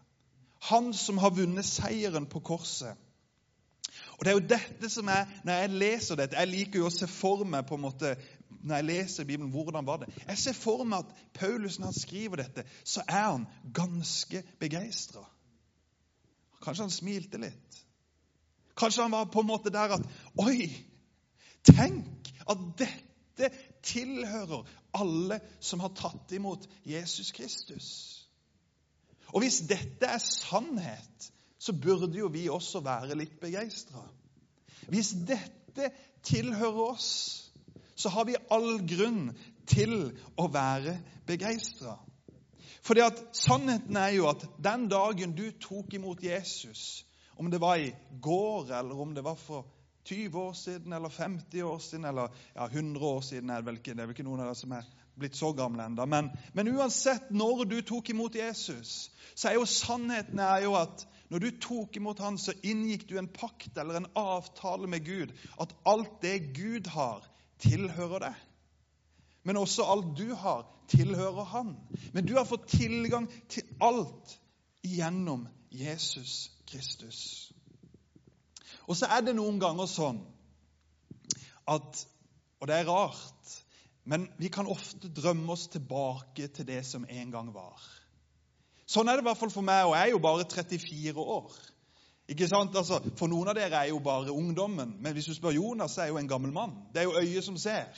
Han 0.71 0.93
som 0.95 1.19
har 1.19 1.35
vunnet 1.35 1.67
seieren 1.67 2.27
på 2.31 2.41
korset. 2.41 2.95
Og 4.17 4.25
det 4.25 4.31
er 4.31 4.37
jo 4.39 4.49
dette 4.49 4.89
som 4.91 5.09
er, 5.09 5.27
Når 5.45 5.53
jeg 5.53 5.71
leser 5.71 6.17
dette 6.17 6.37
Jeg 6.37 6.49
liker 6.49 6.79
jo 6.79 6.89
å 6.89 6.93
se 6.93 7.07
for 7.11 7.45
meg 7.45 7.67
på 7.69 7.77
en 7.77 7.85
måte, 7.85 8.15
når 8.63 8.77
jeg 8.77 8.87
leser 8.89 9.25
Bibelen, 9.29 9.51
hvordan 9.53 9.87
var 9.87 10.03
det? 10.03 10.09
Jeg 10.29 10.39
ser 10.39 10.57
for 10.57 10.85
meg 10.85 11.05
at 11.05 11.25
Paulus, 11.35 11.79
når 11.79 11.91
han 11.91 12.01
skriver 12.01 12.43
dette, 12.43 12.65
så 12.85 13.03
er 13.09 13.31
han 13.31 13.47
ganske 13.75 14.43
begeistra. 14.61 15.25
Kanskje 16.63 16.87
han 16.87 16.95
smilte 16.95 17.41
litt. 17.41 17.81
Kanskje 18.77 19.03
han 19.03 19.15
var 19.15 19.29
på 19.33 19.43
en 19.43 19.51
måte 19.51 19.73
der 19.73 19.99
at 19.99 20.07
Oi! 20.43 20.71
Tenk 21.67 22.31
at 22.47 22.63
dette 22.79 23.51
tilhører 23.87 24.67
alle 24.97 25.41
som 25.61 25.83
har 25.85 25.95
tatt 25.99 26.33
imot 26.37 26.67
Jesus 26.87 27.33
Kristus. 27.37 27.89
Og 29.35 29.43
hvis 29.43 29.61
dette 29.69 30.07
er 30.07 30.23
sannhet, 30.23 31.31
så 31.59 31.75
burde 31.75 32.15
jo 32.19 32.31
vi 32.33 32.47
også 32.53 32.81
være 32.85 33.17
litt 33.19 33.41
begeistra. 33.43 34.05
Hvis 34.93 35.15
dette 35.27 35.91
tilhører 36.27 36.83
oss, 36.93 37.11
så 37.97 38.13
har 38.13 38.29
vi 38.29 38.39
all 38.53 38.79
grunn 38.87 39.33
til 39.67 40.13
å 40.39 40.47
være 40.53 40.99
begeistra. 41.27 41.97
At 43.03 43.23
sannheten 43.35 43.97
er 43.99 44.13
jo 44.15 44.29
at 44.31 44.45
den 44.63 44.87
dagen 44.93 45.35
du 45.35 45.49
tok 45.59 45.97
imot 45.99 46.23
Jesus, 46.23 47.03
om 47.37 47.51
det 47.51 47.59
var 47.61 47.83
i 47.83 47.91
går, 48.23 48.71
eller 48.79 49.01
om 49.03 49.15
det 49.17 49.25
var 49.27 49.35
for 49.41 49.67
20 50.07 50.39
år 50.41 50.53
siden, 50.53 50.93
eller 50.93 51.13
50 51.13 51.63
år 51.63 51.79
siden, 51.79 52.05
eller 52.05 52.33
ja, 52.55 52.67
100 52.67 53.07
år 53.07 53.21
siden 53.21 53.51
er 53.51 53.61
det 53.61 53.67
vel 53.67 53.81
ikke, 53.81 53.95
det 53.95 54.05
er 54.05 54.09
vel 54.09 54.17
ikke 54.17 54.27
noen 54.29 54.43
av 54.45 54.51
dere 54.51 54.61
som 54.61 54.75
er 54.77 54.89
blitt 55.17 55.37
så 55.37 55.53
gamle 55.57 55.85
ennå. 55.89 56.07
Men, 56.07 56.31
men, 56.55 56.71
uansett 56.77 57.31
når 57.35 57.65
du 57.71 57.77
tok 57.87 58.11
imot 58.13 58.37
Jesus, 58.37 59.11
så 59.35 59.51
er 59.51 59.59
jo 59.59 59.69
sannheten 59.69 60.43
er 60.43 60.67
jo 60.67 60.77
at 60.79 61.07
når 61.33 61.43
du 61.43 61.49
tok 61.63 61.97
imot 61.99 62.21
han, 62.23 62.39
så 62.39 62.55
inngikk 62.63 63.09
du 63.09 63.17
en 63.19 63.31
pakt 63.33 63.79
eller 63.81 63.99
en 63.99 64.11
avtale 64.15 64.87
med 64.87 65.05
Gud. 65.07 65.33
At 65.61 65.75
alt 65.89 66.21
det 66.23 66.53
Gud 66.55 66.87
har, 66.95 67.25
tilhører 67.63 68.29
deg. 68.29 68.45
Men 69.47 69.59
også 69.59 69.87
alt 69.91 70.15
du 70.19 70.35
har, 70.35 70.67
tilhører 70.91 71.45
Han. 71.51 71.77
Men 72.15 72.27
du 72.27 72.35
har 72.37 72.45
fått 72.45 72.69
tilgang 72.69 73.27
til 73.51 73.67
alt 73.83 74.39
gjennom 74.87 75.47
Jesus 75.71 76.51
Kristus. 76.67 77.53
Og 78.87 78.97
så 78.97 79.09
er 79.11 79.25
det 79.27 79.37
noen 79.37 79.61
ganger 79.63 79.89
sånn 79.91 80.21
at 81.67 82.05
Og 82.57 82.69
det 82.71 82.77
er 82.77 82.87
rart, 82.89 83.55
men 84.09 84.31
vi 84.41 84.49
kan 84.49 84.69
ofte 84.71 85.11
drømme 85.13 85.53
oss 85.53 85.67
tilbake 85.69 86.47
til 86.55 86.65
det 86.65 86.79
som 86.89 87.03
en 87.05 87.33
gang 87.35 87.51
var. 87.53 87.83
Sånn 88.89 89.11
er 89.11 89.19
det 89.19 89.25
i 89.25 89.27
hvert 89.27 89.41
fall 89.43 89.53
for 89.53 89.67
meg, 89.67 89.83
og 89.85 89.93
jeg 89.93 90.09
er 90.09 90.15
jo 90.15 90.23
bare 90.25 90.47
34 90.49 91.21
år. 91.21 91.59
Ikke 92.33 92.49
sant? 92.49 92.75
Altså, 92.81 93.03
for 93.19 93.29
noen 93.29 93.51
av 93.53 93.59
dere 93.59 93.83
er 93.83 93.91
jo 93.91 94.01
bare 94.03 94.33
ungdommen, 94.33 94.97
men 95.03 95.15
hvis 95.15 95.29
du 95.29 95.35
spør 95.37 95.59
Jonas, 95.59 95.99
så 95.99 96.07
er 96.07 96.15
jo 96.15 96.21
en 96.23 96.31
gammel 96.31 96.55
mann. 96.55 96.73
Det 96.95 97.03
er 97.03 97.11
jo 97.11 97.19
øyet 97.21 97.45
som 97.45 97.59
ser. 97.61 97.93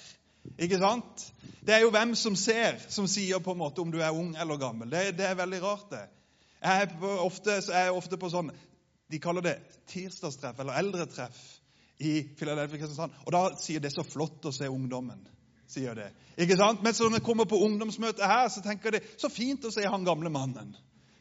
Ikke 0.59 0.80
sant? 0.80 1.28
Det 1.64 1.76
er 1.76 1.85
jo 1.85 1.92
hvem 1.95 2.14
som 2.18 2.37
ser, 2.37 2.80
som 2.88 3.07
sier 3.07 3.38
på 3.45 3.54
en 3.54 3.61
måte 3.62 3.85
om 3.85 3.92
du 3.92 4.00
er 4.00 4.16
ung 4.16 4.35
eller 4.37 4.61
gammel. 4.61 4.90
Det, 4.90 5.12
det 5.21 5.28
er 5.28 5.38
veldig 5.38 5.62
rart, 5.62 5.87
det. 5.92 6.07
Jeg 6.59 6.88
er 6.88 7.23
ofte, 7.23 7.61
jeg 7.68 7.87
er 7.87 7.95
ofte 7.95 8.18
på 8.18 8.30
sånn 8.33 8.50
De 9.08 9.20
kaller 9.22 9.44
det 9.44 9.56
tirsdagstreff 9.88 10.58
eller 10.60 10.78
eldretreff 10.80 11.38
i 11.98 12.22
Philadelphia 12.38 12.78
Kristiansand. 12.78 13.12
Og 13.26 13.32
da 13.34 13.42
sier 13.60 13.82
det 13.82 13.92
så 13.94 14.04
flott 14.06 14.44
å 14.46 14.54
se 14.54 14.68
ungdommen. 14.68 15.26
sier 15.68 15.94
det. 15.94 16.08
Ikke 16.40 16.56
sant? 16.56 16.82
Men 16.82 16.94
når 16.96 17.18
jeg 17.18 17.24
kommer 17.26 17.44
på 17.44 17.58
ungdomsmøtet 17.60 18.24
her, 18.24 18.48
så 18.48 18.62
tenker 18.64 18.90
de 18.90 19.00
så 19.20 19.28
fint 19.28 19.64
å 19.64 19.72
se 19.72 19.84
han 19.84 20.04
gamle 20.04 20.30
mannen. 20.32 20.76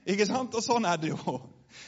Ikke 0.08 0.26
sant? 0.26 0.56
Og 0.56 0.64
sånn 0.64 0.86
er 0.88 1.00
det 1.02 1.12
jo. 1.12 1.40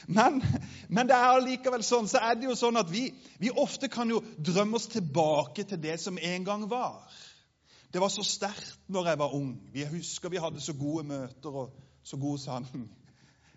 Men, 0.07 0.41
men 0.89 1.07
det 1.07 1.15
er 1.15 1.37
allikevel 1.37 1.83
sånn, 1.87 2.09
så 2.11 2.19
er 2.19 2.35
det 2.35 2.49
jo 2.49 2.55
sånn 2.59 2.77
at 2.81 2.89
vi, 2.91 3.05
vi 3.39 3.51
ofte 3.51 3.87
kan 3.91 4.09
jo 4.11 4.19
drømme 4.37 4.75
oss 4.75 4.89
tilbake 4.91 5.63
til 5.63 5.79
det 5.81 5.95
som 6.03 6.19
en 6.19 6.45
gang 6.45 6.65
var. 6.69 7.07
Det 7.93 8.01
var 8.03 8.11
så 8.13 8.25
sterkt 8.27 8.75
når 8.91 9.13
jeg 9.13 9.19
var 9.21 9.35
ung. 9.37 9.53
Vi 9.73 9.85
husker 9.87 10.29
vi 10.29 10.41
hadde 10.41 10.61
så 10.61 10.75
gode 10.77 11.07
møter 11.09 11.55
og 11.63 11.77
så 12.03 12.19
god 12.21 12.43
sang. 12.43 12.67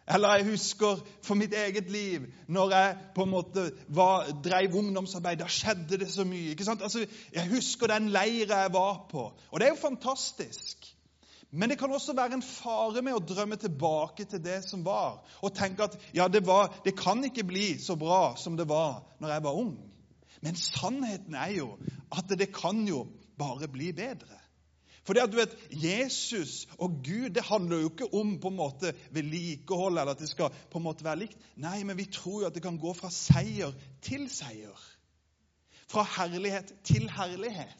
Eller 0.09 0.35
jeg 0.37 0.51
husker 0.51 1.03
for 1.23 1.39
mitt 1.39 1.55
eget 1.55 1.91
liv, 1.91 2.25
når 2.49 2.71
jeg 2.75 2.97
på 3.15 3.23
en 3.23 3.31
måte 3.31 3.69
var, 3.89 4.27
drev 4.45 4.75
ungdomsarbeid. 4.81 5.39
Da 5.39 5.47
skjedde 5.47 5.99
det 6.01 6.11
så 6.11 6.25
mye. 6.27 6.51
ikke 6.51 6.65
sant? 6.65 6.83
Altså, 6.83 7.07
Jeg 7.35 7.49
husker 7.51 7.87
den 7.87 8.09
leira 8.09 8.65
jeg 8.65 8.73
var 8.73 9.07
på. 9.11 9.31
Og 9.51 9.61
det 9.61 9.67
er 9.67 9.75
jo 9.77 9.89
fantastisk. 9.89 10.89
Men 11.53 11.71
det 11.71 11.79
kan 11.79 11.93
også 11.93 12.15
være 12.17 12.33
en 12.35 12.43
fare 12.43 13.03
med 13.05 13.15
å 13.15 13.25
drømme 13.29 13.57
tilbake 13.61 14.25
til 14.25 14.41
det 14.45 14.63
som 14.65 14.85
var, 14.85 15.21
og 15.45 15.53
tenke 15.55 15.85
at 15.85 15.99
ja, 16.17 16.25
det, 16.29 16.47
var, 16.47 16.73
det 16.85 16.97
kan 16.97 17.21
ikke 17.29 17.45
bli 17.45 17.75
så 17.79 17.97
bra 18.01 18.35
som 18.41 18.57
det 18.57 18.69
var 18.69 19.03
når 19.21 19.35
jeg 19.35 19.45
var 19.45 19.59
ung. 19.61 19.75
Men 20.43 20.57
sannheten 20.57 21.37
er 21.37 21.53
jo 21.59 21.75
at 22.11 22.33
det 22.39 22.49
kan 22.57 22.81
jo 22.89 23.05
bare 23.39 23.69
bli 23.69 23.93
bedre. 23.93 24.42
For 25.03 25.17
det 25.17 25.25
at 25.25 25.33
du 25.33 25.37
vet, 25.37 25.55
Jesus 25.71 26.69
og 26.79 27.01
Gud 27.05 27.31
det 27.35 27.43
handler 27.45 27.81
jo 27.83 27.91
ikke 27.91 28.15
om 28.15 28.37
på 28.41 28.49
en 28.53 28.57
måte 28.57 28.93
vedlikehold 29.11 29.99
eller 29.99 30.15
at 30.15 30.21
det 30.23 30.31
skal 30.31 30.53
på 30.71 30.79
en 30.79 30.85
måte 30.87 31.05
være 31.05 31.25
likt. 31.25 31.39
Nei, 31.59 31.83
men 31.83 31.99
vi 31.99 32.07
tror 32.07 32.43
jo 32.43 32.51
at 32.51 32.55
det 32.55 32.63
kan 32.63 32.79
gå 32.79 32.93
fra 32.95 33.11
seier 33.11 33.75
til 34.03 34.29
seier. 34.31 34.85
Fra 35.91 36.07
herlighet 36.17 36.71
til 36.87 37.11
herlighet. 37.11 37.79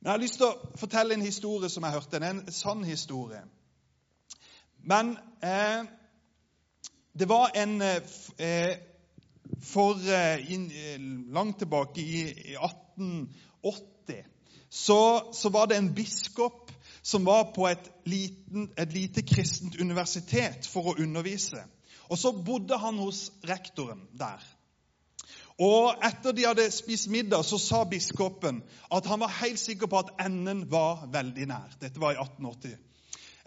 Men 0.00 0.10
Jeg 0.10 0.12
har 0.12 0.22
lyst 0.24 0.40
til 0.40 0.48
å 0.48 0.78
fortelle 0.80 1.14
en 1.14 1.28
historie 1.28 1.68
som 1.72 1.84
jeg 1.84 1.92
hørte. 1.92 2.16
Det 2.16 2.28
er 2.28 2.38
en 2.38 2.52
sann 2.52 2.84
historie. 2.84 3.44
Men 4.84 5.14
eh, 5.44 5.84
det 7.18 7.28
var 7.28 7.52
en 7.56 7.80
eh, 7.82 8.76
For 9.64 9.96
eh, 10.08 10.52
in, 10.52 10.70
eh, 10.72 11.00
langt 11.32 11.58
tilbake 11.58 12.00
i, 12.00 12.20
i 12.50 12.56
1880 12.56 13.93
så, 14.74 15.32
så, 15.32 15.48
var 15.48 15.66
det 15.66 15.76
en 15.76 15.94
biskop 15.94 16.72
som 17.02 17.24
var 17.24 17.44
på 17.44 17.68
et, 17.68 17.90
liten, 18.04 18.72
et 18.76 18.92
lite 18.92 19.22
kristent 19.22 19.76
universitet 19.78 20.66
for 20.66 20.90
å 20.90 20.94
undervise. 20.98 21.60
Og 22.10 22.18
så 22.18 22.32
bodde 22.34 22.78
han 22.82 22.98
hos 22.98 23.28
rektoren 23.46 24.02
der. 24.18 24.42
Og 25.62 26.02
etter 26.02 26.34
de 26.34 26.48
hadde 26.48 26.66
spist 26.74 27.06
middag, 27.06 27.46
så 27.46 27.60
sa 27.62 27.84
biskopen 27.86 28.64
at 28.90 29.06
han 29.06 29.22
var 29.22 29.36
helt 29.44 29.62
sikker 29.62 29.86
på 29.86 30.02
at 30.02 30.10
enden 30.26 30.66
var 30.72 31.06
veldig 31.14 31.46
nær. 31.54 31.78
Dette 31.78 32.02
var 32.02 32.16
i 32.16 32.20
1880. 32.24 32.74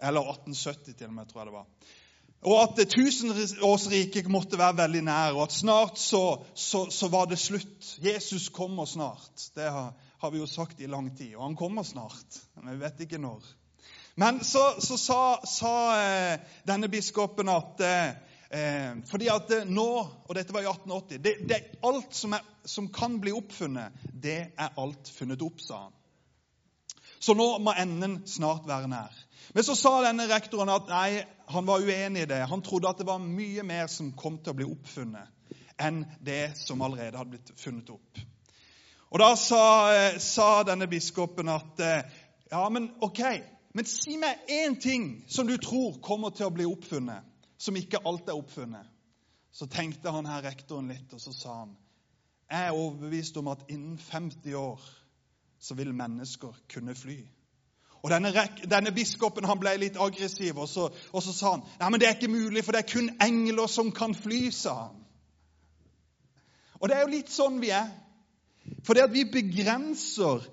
Eller 0.00 0.32
1870, 0.32 0.96
til 0.96 1.12
og 1.12 1.16
med, 1.20 1.28
tror 1.28 1.44
jeg 1.44 1.52
det 1.52 1.58
var. 1.58 1.94
Og 2.48 2.60
at 2.62 2.84
tusenårsriket 2.96 4.32
måtte 4.32 4.56
være 4.56 4.80
veldig 4.80 5.04
nær, 5.12 5.36
og 5.36 5.44
at 5.50 5.60
snart 5.60 6.00
så, 6.00 6.24
så, 6.56 6.86
så 6.88 7.12
var 7.12 7.28
det 7.28 7.42
slutt. 7.42 7.96
Jesus 8.00 8.48
kommer 8.48 8.88
snart. 8.88 9.50
Det 9.52 9.68
har 9.68 9.92
har 10.18 10.30
vi 10.30 10.38
jo 10.38 10.46
sagt 10.46 10.80
i 10.80 10.86
lang 10.90 11.10
tid. 11.16 11.36
Og 11.36 11.42
han 11.42 11.56
kommer 11.56 11.82
snart, 11.86 12.40
men 12.54 12.74
vi 12.74 12.82
vet 12.82 13.04
ikke 13.06 13.20
når. 13.22 13.44
Men 14.18 14.40
så, 14.44 14.80
så 14.82 14.96
sa, 14.98 15.20
sa 15.46 15.74
eh, 16.02 16.40
denne 16.66 16.88
biskopen 16.90 17.48
at 17.52 17.80
eh, 17.86 18.08
eh 18.50 18.96
fordi 19.06 19.28
at 19.30 19.52
nå, 19.70 19.90
og 20.26 20.34
dette 20.34 20.54
var 20.54 20.64
i 20.64 20.70
1880 20.70 21.22
det, 21.22 21.34
det 21.46 21.60
Alt 21.86 22.16
som, 22.18 22.34
er, 22.34 22.42
som, 22.64 22.88
kan 22.88 23.20
bli 23.20 23.32
oppfunnet, 23.32 23.94
det 24.12 24.40
er 24.58 24.74
alt 24.76 25.12
funnet 25.14 25.42
opp, 25.42 25.60
sa 25.62 25.84
han. 25.84 25.94
Så 27.18 27.34
nå 27.34 27.46
må 27.62 27.74
enden 27.78 28.24
snart 28.26 28.66
være 28.66 28.90
nær. 28.90 29.14
Men 29.54 29.64
så 29.64 29.76
sa 29.78 29.92
denne 30.02 30.26
rektoren 30.30 30.70
at 30.74 30.90
nei, 30.90 31.22
han 31.54 31.66
var 31.66 31.82
uenig 31.82 32.26
i 32.26 32.30
det. 32.30 32.40
Han 32.50 32.62
trodde 32.62 32.90
at 32.90 32.98
det 32.98 33.06
var 33.06 33.22
mye 33.22 33.62
mer 33.66 33.86
som 33.86 34.10
kom 34.18 34.38
til 34.42 34.52
å 34.52 34.58
bli 34.58 34.66
oppfunnet, 34.66 35.54
enn 35.78 36.02
det 36.26 36.56
som 36.58 36.82
allerede 36.82 37.18
hadde 37.18 37.36
blitt 37.36 37.54
funnet 37.58 37.94
opp. 37.94 38.22
Og 39.10 39.18
Da 39.18 39.34
sa, 39.36 39.92
eh, 39.94 40.18
sa 40.20 40.62
denne 40.62 40.86
biskopen 40.86 41.48
at 41.48 41.80
eh, 41.80 42.02
ja, 42.50 42.68
men 42.68 42.90
ok, 43.00 43.20
men 43.74 43.84
si 43.84 44.16
meg 44.16 44.44
én 44.48 44.80
ting 44.80 45.24
som 45.28 45.46
du 45.46 45.56
tror 45.56 46.00
kommer 46.02 46.30
til 46.30 46.48
å 46.48 46.52
bli 46.52 46.66
oppfunnet, 46.68 47.24
som 47.58 47.76
ikke 47.76 48.02
alt 48.04 48.28
er 48.28 48.36
oppfunnet. 48.36 48.86
Så 49.52 49.66
tenkte 49.66 50.12
han 50.12 50.26
her 50.26 50.44
rektoren 50.44 50.88
litt, 50.92 51.12
og 51.12 51.20
så 51.20 51.32
sa 51.32 51.60
han 51.62 51.76
jeg 52.48 52.64
er 52.66 52.76
overbevist 52.76 53.36
om 53.36 53.48
at 53.52 53.64
innen 53.68 53.98
50 53.98 54.54
år 54.56 54.84
så 55.60 55.74
vil 55.74 55.92
mennesker 55.94 56.54
kunne 56.72 56.94
fly. 56.96 57.18
Og 58.02 58.10
Denne, 58.10 58.30
denne 58.70 58.92
biskopen 58.94 59.44
han 59.44 59.58
ble 59.60 59.74
litt 59.76 59.98
aggressiv, 60.00 60.56
og 60.56 60.68
så, 60.68 60.86
og 61.12 61.22
så 61.22 61.34
sa 61.34 61.50
han 61.56 61.64
nei, 61.80 61.90
men 61.90 62.00
det 62.00 62.08
er 62.08 62.16
ikke 62.16 62.30
mulig, 62.32 62.62
for 62.64 62.72
det 62.72 62.84
er 62.84 62.92
kun 62.92 63.10
engler 63.20 63.66
som 63.66 63.90
kan 63.92 64.14
fly. 64.14 64.50
sa 64.50 64.74
han. 64.74 65.00
Og 66.80 66.88
det 66.88 66.96
er 66.96 67.02
jo 67.02 67.16
litt 67.16 67.32
sånn 67.32 67.58
vi 67.60 67.72
er. 67.74 67.90
Fordi 68.86 69.00
at 69.00 69.12
vi 69.12 69.24
begrenser 69.32 70.46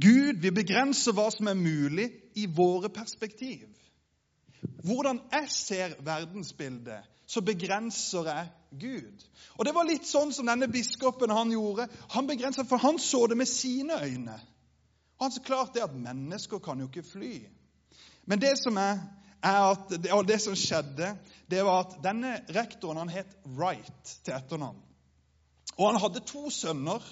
Gud, 0.00 0.40
vi 0.40 0.50
begrenser 0.54 1.12
hva 1.12 1.28
som 1.34 1.50
er 1.50 1.58
mulig, 1.58 2.08
i 2.38 2.46
våre 2.46 2.88
perspektiv. 2.94 3.66
Hvordan 4.84 5.18
jeg 5.32 5.50
ser 5.50 5.94
verdensbildet, 6.04 7.08
så 7.26 7.42
begrenser 7.44 8.28
jeg 8.30 8.48
Gud. 8.80 9.24
Og 9.58 9.66
Det 9.66 9.74
var 9.74 9.88
litt 9.88 10.06
sånn 10.06 10.32
som 10.32 10.48
denne 10.48 10.70
biskopen 10.70 11.30
han 11.34 11.52
gjorde. 11.52 11.88
Han 12.14 12.28
begrenset, 12.30 12.68
For 12.68 12.80
han 12.82 12.98
så 12.98 13.26
det 13.26 13.36
med 13.38 13.48
sine 13.48 13.98
øyne. 14.02 14.38
Og 15.18 15.26
han 15.26 15.32
så 15.32 15.42
klart 15.44 15.74
det 15.74 15.84
at 15.84 15.96
mennesker 15.96 16.58
kan 16.58 16.80
jo 16.80 16.88
ikke 16.88 17.06
fly. 17.06 17.34
Men 18.26 18.40
det 18.40 18.56
som 18.62 18.76
er, 18.76 19.02
er 19.42 19.60
at, 19.72 19.90
det 20.26 20.40
som 20.40 20.56
skjedde, 20.56 21.14
det 21.50 21.64
var 21.64 21.84
at 21.84 21.98
denne 22.04 22.38
rektoren 22.54 23.02
han 23.02 23.12
het 23.12 23.36
Wright 23.44 24.16
til 24.24 24.34
etternavn. 24.34 24.80
Og 25.78 25.90
han 25.90 26.00
hadde 26.00 26.24
to 26.26 26.50
sønner. 26.50 27.04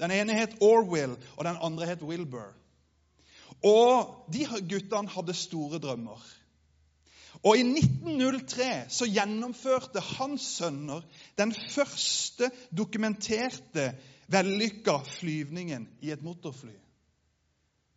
Den 0.00 0.10
ene 0.10 0.34
het 0.34 0.56
Orwell, 0.60 1.16
og 1.36 1.44
den 1.44 1.58
andre 1.62 1.86
het 1.86 2.02
Wilbur. 2.02 2.54
Og 3.62 4.26
de 4.32 4.46
guttene 4.70 5.08
hadde 5.08 5.34
store 5.34 5.78
drømmer. 5.78 6.22
Og 7.42 7.58
i 7.58 7.62
1903 7.62 8.68
så 8.92 9.06
gjennomførte 9.10 10.02
hans 10.16 10.44
sønner 10.58 11.02
den 11.38 11.54
første 11.54 12.50
dokumenterte 12.76 13.92
vellykka 14.30 14.98
flyvningen 15.18 15.88
i 16.02 16.12
et 16.14 16.22
motorfly. 16.22 16.74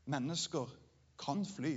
Mennesker 0.05 0.69
kan 1.21 1.45
fly. 1.45 1.75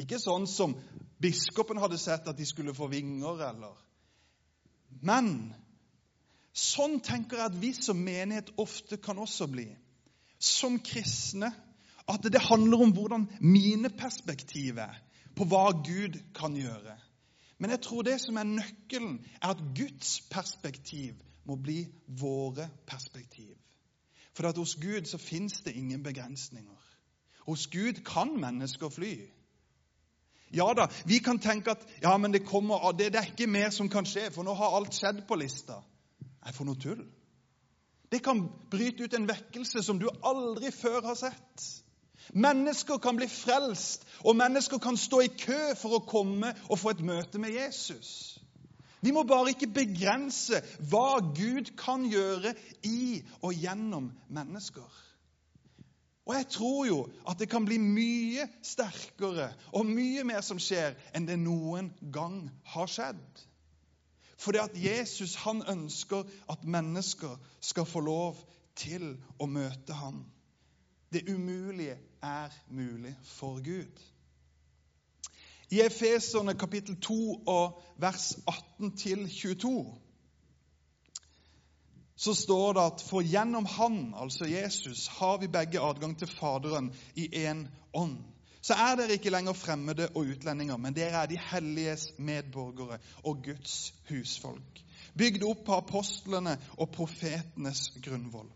Ikke 0.00 0.18
sånn 0.18 0.46
som 0.50 0.74
biskopen 1.22 1.78
hadde 1.78 1.98
sett, 2.00 2.26
at 2.28 2.38
de 2.38 2.46
skulle 2.48 2.74
få 2.74 2.88
vinger, 2.90 3.40
eller 3.48 3.80
Men 5.02 5.54
Sånn 6.54 7.00
tenker 7.02 7.40
jeg 7.40 7.50
at 7.50 7.56
vi 7.58 7.72
som 7.74 7.98
menighet 7.98 8.52
ofte 8.62 8.96
kan 9.02 9.18
også 9.18 9.48
bli. 9.50 9.66
Som 10.38 10.78
kristne. 10.78 11.50
At 12.06 12.26
det 12.28 12.42
handler 12.46 12.84
om 12.84 12.92
hvordan 12.94 13.26
mine 13.40 13.90
perspektiv 13.90 14.78
er 14.78 14.98
på 15.34 15.46
hva 15.50 15.70
Gud 15.82 16.20
kan 16.36 16.54
gjøre. 16.54 16.94
Men 17.58 17.72
jeg 17.72 17.80
tror 17.86 18.04
det 18.06 18.18
som 18.22 18.36
er 18.38 18.46
nøkkelen, 18.46 19.16
er 19.40 19.54
at 19.54 19.62
Guds 19.74 20.18
perspektiv 20.30 21.16
må 21.48 21.56
bli 21.56 21.86
våre 22.20 22.68
perspektiv. 22.86 23.54
For 24.36 24.46
at 24.46 24.58
hos 24.58 24.74
Gud 24.76 25.08
så 25.08 25.18
fins 25.18 25.62
det 25.64 25.74
ingen 25.74 26.02
begrensninger. 26.02 26.82
Hos 27.48 27.66
Gud 27.72 28.04
kan 28.06 28.36
mennesker 28.40 28.92
fly. 28.92 29.14
Ja 30.54 30.68
da, 30.76 30.86
vi 31.06 31.18
kan 31.18 31.38
tenke 31.38 31.72
at 31.72 31.82
ja, 32.02 32.16
men 32.16 32.32
det, 32.32 32.44
kommer, 32.46 32.92
det, 32.92 33.10
det 33.12 33.20
er 33.20 33.32
ikke 33.32 33.50
mer 33.50 33.72
som 33.74 33.88
kan 33.90 34.06
skje, 34.06 34.28
for 34.30 34.46
nå 34.46 34.54
har 34.54 34.76
alt 34.76 34.94
skjedd 34.94 35.24
på 35.26 35.38
lista 35.40 35.80
er 36.44 36.52
for 36.56 36.68
noe 36.68 36.80
tull. 36.80 37.04
Det 38.12 38.20
kan 38.22 38.44
bryte 38.70 39.04
ut 39.04 39.16
en 39.16 39.28
vekkelse 39.28 39.82
som 39.82 39.98
du 39.98 40.06
aldri 40.22 40.70
før 40.74 41.00
har 41.08 41.18
sett. 41.18 41.64
Mennesker 42.32 43.00
kan 43.02 43.16
bli 43.18 43.26
frelst, 43.28 44.06
og 44.24 44.36
mennesker 44.36 44.78
kan 44.78 44.96
stå 44.96 45.20
i 45.24 45.32
kø 45.34 45.74
for 45.76 45.98
å 45.98 46.04
komme 46.08 46.54
og 46.70 46.78
få 46.80 46.94
et 46.94 47.02
møte 47.04 47.40
med 47.42 47.56
Jesus. 47.56 48.38
Vi 49.04 49.12
må 49.12 49.26
bare 49.28 49.52
ikke 49.52 49.68
begrense 49.68 50.62
hva 50.88 51.18
Gud 51.36 51.74
kan 51.76 52.06
gjøre 52.08 52.54
i 52.88 53.20
og 53.42 53.52
gjennom 53.52 54.08
mennesker. 54.32 55.02
Og 56.24 56.32
jeg 56.38 56.46
tror 56.54 56.86
jo 56.88 57.00
at 57.28 57.36
det 57.40 57.50
kan 57.52 57.66
bli 57.68 57.76
mye 57.82 58.46
sterkere 58.64 59.50
og 59.76 59.90
mye 59.90 60.24
mer 60.24 60.40
som 60.46 60.60
skjer, 60.62 60.96
enn 61.12 61.28
det 61.28 61.36
noen 61.42 61.90
gang 62.14 62.46
har 62.72 62.88
skjedd. 62.88 63.44
Fordi 64.44 64.58
at 64.58 64.76
Jesus 64.76 65.34
han 65.34 65.62
ønsker 65.68 66.22
at 66.50 66.64
mennesker 66.64 67.36
skal 67.60 67.84
få 67.84 68.00
lov 68.00 68.36
til 68.76 69.14
å 69.40 69.46
møte 69.46 69.96
ham. 69.96 70.24
Det 71.12 71.28
umulige 71.30 71.96
er 72.22 72.50
mulig 72.70 73.16
for 73.24 73.62
Gud. 73.64 74.00
I 75.70 75.80
Efeserne 75.80 76.54
kapittel 76.54 77.00
2 77.00 77.42
og 77.46 77.82
vers 77.98 78.34
18-22 78.80 80.00
så 82.16 82.34
står 82.34 82.72
det 82.72 82.82
at 82.82 83.02
for 83.08 83.26
gjennom 83.26 83.66
Han, 83.66 84.14
altså 84.16 84.44
Jesus, 84.46 85.06
har 85.06 85.38
vi 85.38 85.48
begge 85.50 85.80
adgang 85.80 86.18
til 86.18 86.28
Faderen 86.30 86.92
i 87.16 87.26
én 87.46 87.66
ånd. 87.94 88.18
Så 88.64 88.74
er 88.80 88.96
dere 88.96 89.18
ikke 89.18 89.32
lenger 89.32 89.52
fremmede 89.52 90.06
og 90.14 90.30
utlendinger, 90.32 90.76
men 90.80 90.96
dere 90.96 91.22
er 91.22 91.28
de 91.28 91.36
helliges 91.50 92.06
medborgere 92.18 92.96
og 93.22 93.42
Guds 93.44 93.92
husfolk, 94.08 94.80
bygd 95.18 95.44
opp 95.44 95.66
på 95.66 95.76
apostlene 95.82 96.54
og 96.78 96.88
profetenes 96.94 97.90
grunnvoll. 98.06 98.48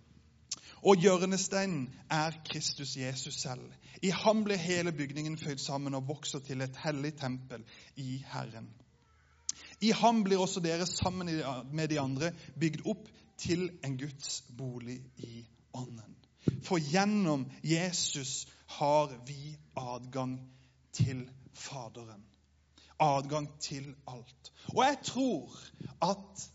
Og 0.87 0.97
hjørnesteinen 1.03 1.89
er 2.11 2.39
Kristus 2.49 2.97
Jesus 2.97 3.35
selv. 3.43 3.67
I 4.03 4.13
ham 4.15 4.45
ble 4.47 4.57
hele 4.57 4.95
bygningen 4.97 5.37
føyd 5.39 5.61
sammen 5.61 5.95
og 5.99 6.07
vokser 6.09 6.41
til 6.47 6.63
et 6.65 6.77
hellig 6.85 7.13
tempel 7.19 7.67
i 7.97 8.23
Herren. 8.33 8.71
I 9.81 9.91
ham 9.93 10.23
blir 10.25 10.41
også 10.41 10.63
dere 10.65 10.87
sammen 10.87 11.29
med 11.73 11.89
de 11.89 12.01
andre 12.01 12.33
bygd 12.61 12.87
opp 12.87 13.11
til 13.39 13.69
en 13.85 13.99
Guds 13.99 14.41
bolig 14.59 15.03
i 15.19 15.45
ånden. 15.75 16.17
For 16.63 16.79
gjennom 16.79 17.47
Jesus 17.63 18.47
har 18.67 19.13
vi 19.27 19.59
adgang 19.77 20.39
til 20.93 21.31
Faderen. 21.55 22.25
Adgang 23.01 23.49
til 23.61 23.95
alt. 24.07 24.53
Og 24.75 24.85
jeg 24.85 24.99
tror 25.05 25.59
at 26.03 26.51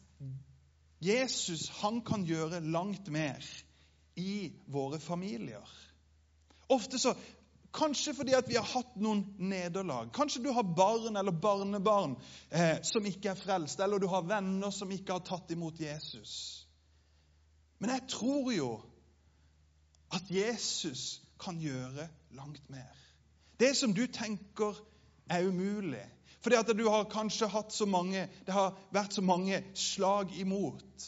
Jesus 1.04 1.68
han 1.82 2.02
kan 2.02 2.26
gjøre 2.26 2.62
langt 2.62 3.08
mer 3.12 3.40
i 4.16 4.52
våre 4.68 5.00
familier. 5.00 5.70
Ofte 6.70 7.00
så 7.00 7.16
Kanskje 7.74 8.14
fordi 8.14 8.36
at 8.38 8.50
vi 8.50 8.54
har 8.54 8.68
hatt 8.70 8.98
noen 9.02 9.24
nederlag. 9.42 10.12
Kanskje 10.14 10.44
du 10.44 10.52
har 10.54 10.76
barn 10.78 11.18
eller 11.18 11.34
barnebarn 11.34 12.14
eh, 12.54 12.78
som 12.86 13.06
ikke 13.10 13.32
er 13.32 13.40
frelst, 13.40 13.82
eller 13.82 13.98
du 13.98 14.06
har 14.12 14.28
venner 14.30 14.70
som 14.70 14.92
ikke 14.94 15.16
har 15.16 15.24
tatt 15.26 15.50
imot 15.56 15.82
Jesus. 15.82 16.34
Men 17.82 17.96
jeg 17.96 18.06
tror 18.14 18.52
jo 18.54 18.68
at 20.14 20.30
Jesus 20.32 21.22
kan 21.40 21.60
gjøre 21.60 22.08
langt 22.38 22.70
mer. 22.70 22.92
Det 23.60 23.76
som 23.78 23.94
du 23.94 24.06
tenker 24.08 24.78
er 25.30 25.48
umulig, 25.48 26.06
fordi 26.44 26.56
at 26.60 26.72
du 26.78 26.90
har 26.90 27.08
kanskje 27.12 27.48
hatt 27.48 27.72
så 27.74 27.86
mange 27.86 28.28
Det 28.46 28.54
har 28.54 28.76
vært 28.92 29.14
så 29.14 29.22
mange 29.22 29.64
slag 29.76 30.34
imot. 30.40 31.08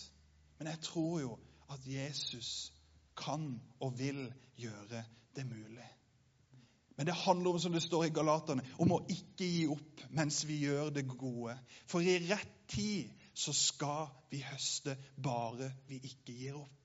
Men 0.59 0.67
jeg 0.67 0.79
tror 0.79 1.19
jo 1.19 1.37
at 1.69 1.87
Jesus 1.87 2.71
kan 3.17 3.61
og 3.79 3.99
vil 3.99 4.33
gjøre 4.57 5.03
det 5.35 5.45
mulig. 5.45 5.89
Men 6.97 7.05
det 7.05 7.15
handler 7.15 7.49
om, 7.49 7.59
som 7.59 7.73
det 7.73 7.83
står 7.83 8.05
i 8.05 8.13
Galaterne, 8.15 8.63
om 8.79 8.93
å 8.95 9.01
ikke 9.11 9.47
gi 9.47 9.65
opp 9.67 10.05
mens 10.15 10.45
vi 10.47 10.61
gjør 10.63 10.93
det 10.95 11.03
gode. 11.11 11.57
For 11.91 11.99
i 11.99 12.15
rett 12.29 12.53
tid 12.71 13.11
så 13.35 13.51
skal 13.53 14.07
vi 14.31 14.39
høste, 14.45 14.95
bare 15.23 15.73
vi 15.89 15.99
ikke 16.07 16.37
gir 16.37 16.61
opp. 16.61 16.84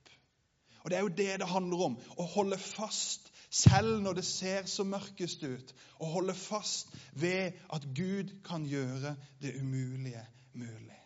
Og 0.85 0.91
Det 0.91 0.97
er 0.97 1.05
jo 1.05 1.09
det 1.09 1.41
det 1.41 1.49
handler 1.49 1.85
om. 1.91 1.99
Å 2.17 2.27
holde 2.35 2.59
fast 2.59 3.31
selv 3.51 4.01
når 4.03 4.21
det 4.21 4.25
ser 4.25 4.69
så 4.71 4.85
mørkest 4.87 5.43
ut. 5.43 5.75
Å 6.01 6.13
holde 6.15 6.35
fast 6.35 6.95
ved 7.13 7.59
at 7.73 7.87
Gud 7.97 8.33
kan 8.47 8.65
gjøre 8.67 9.17
det 9.43 9.57
umulige 9.61 10.25
mulig. 10.55 10.97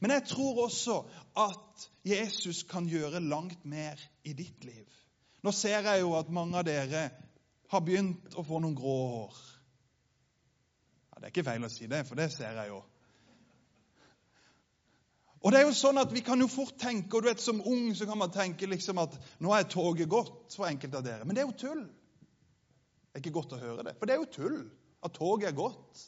Men 0.00 0.10
jeg 0.10 0.26
tror 0.28 0.64
også 0.66 1.00
at 1.40 1.88
Jesus 2.04 2.62
kan 2.68 2.88
gjøre 2.90 3.22
langt 3.24 3.64
mer 3.64 4.00
i 4.24 4.34
ditt 4.36 4.64
liv. 4.64 4.86
Nå 5.42 5.52
ser 5.54 5.78
jeg 5.86 6.02
jo 6.02 6.14
at 6.18 6.32
mange 6.32 6.58
av 6.58 6.66
dere 6.66 7.08
har 7.70 7.82
begynt 7.86 8.34
å 8.36 8.44
få 8.46 8.60
noen 8.62 8.76
grå 8.76 8.96
hår. 9.12 9.38
Ja, 11.10 11.20
det 11.20 11.28
er 11.28 11.34
ikke 11.34 11.46
feil 11.48 11.66
å 11.66 11.72
si 11.72 11.88
det, 11.90 12.02
for 12.06 12.18
det 12.18 12.28
ser 12.34 12.58
jeg 12.60 12.74
jo. 12.74 12.82
Og 15.44 15.52
det 15.52 15.60
er 15.60 15.66
jo 15.66 15.76
sånn 15.76 16.00
at 16.00 16.12
Vi 16.14 16.24
kan 16.24 16.40
jo 16.40 16.48
fort 16.50 16.78
tenke, 16.80 17.16
og 17.16 17.22
du 17.22 17.28
vet 17.30 17.42
som 17.42 17.60
ung 17.60 17.92
så 17.94 18.08
kan 18.08 18.18
man 18.18 18.32
tenke 18.34 18.68
liksom 18.70 18.98
at 19.02 19.14
nå 19.42 19.52
er 19.54 19.68
toget 19.70 20.10
gått 20.10 20.56
for 20.56 20.68
enkelte 20.68 21.00
av 21.00 21.06
dere. 21.06 21.24
Men 21.24 21.36
det 21.36 21.44
er 21.44 21.48
jo 21.50 21.60
tull. 21.60 21.84
Det 21.86 23.20
er 23.20 23.24
ikke 23.24 23.38
godt 23.38 23.56
å 23.56 23.62
høre 23.62 23.86
det, 23.86 23.96
for 23.98 24.08
det 24.08 24.16
er 24.16 24.22
jo 24.22 24.32
tull 24.32 24.58
at 25.06 25.14
toget 25.16 25.50
er 25.50 25.56
gått. 25.56 26.06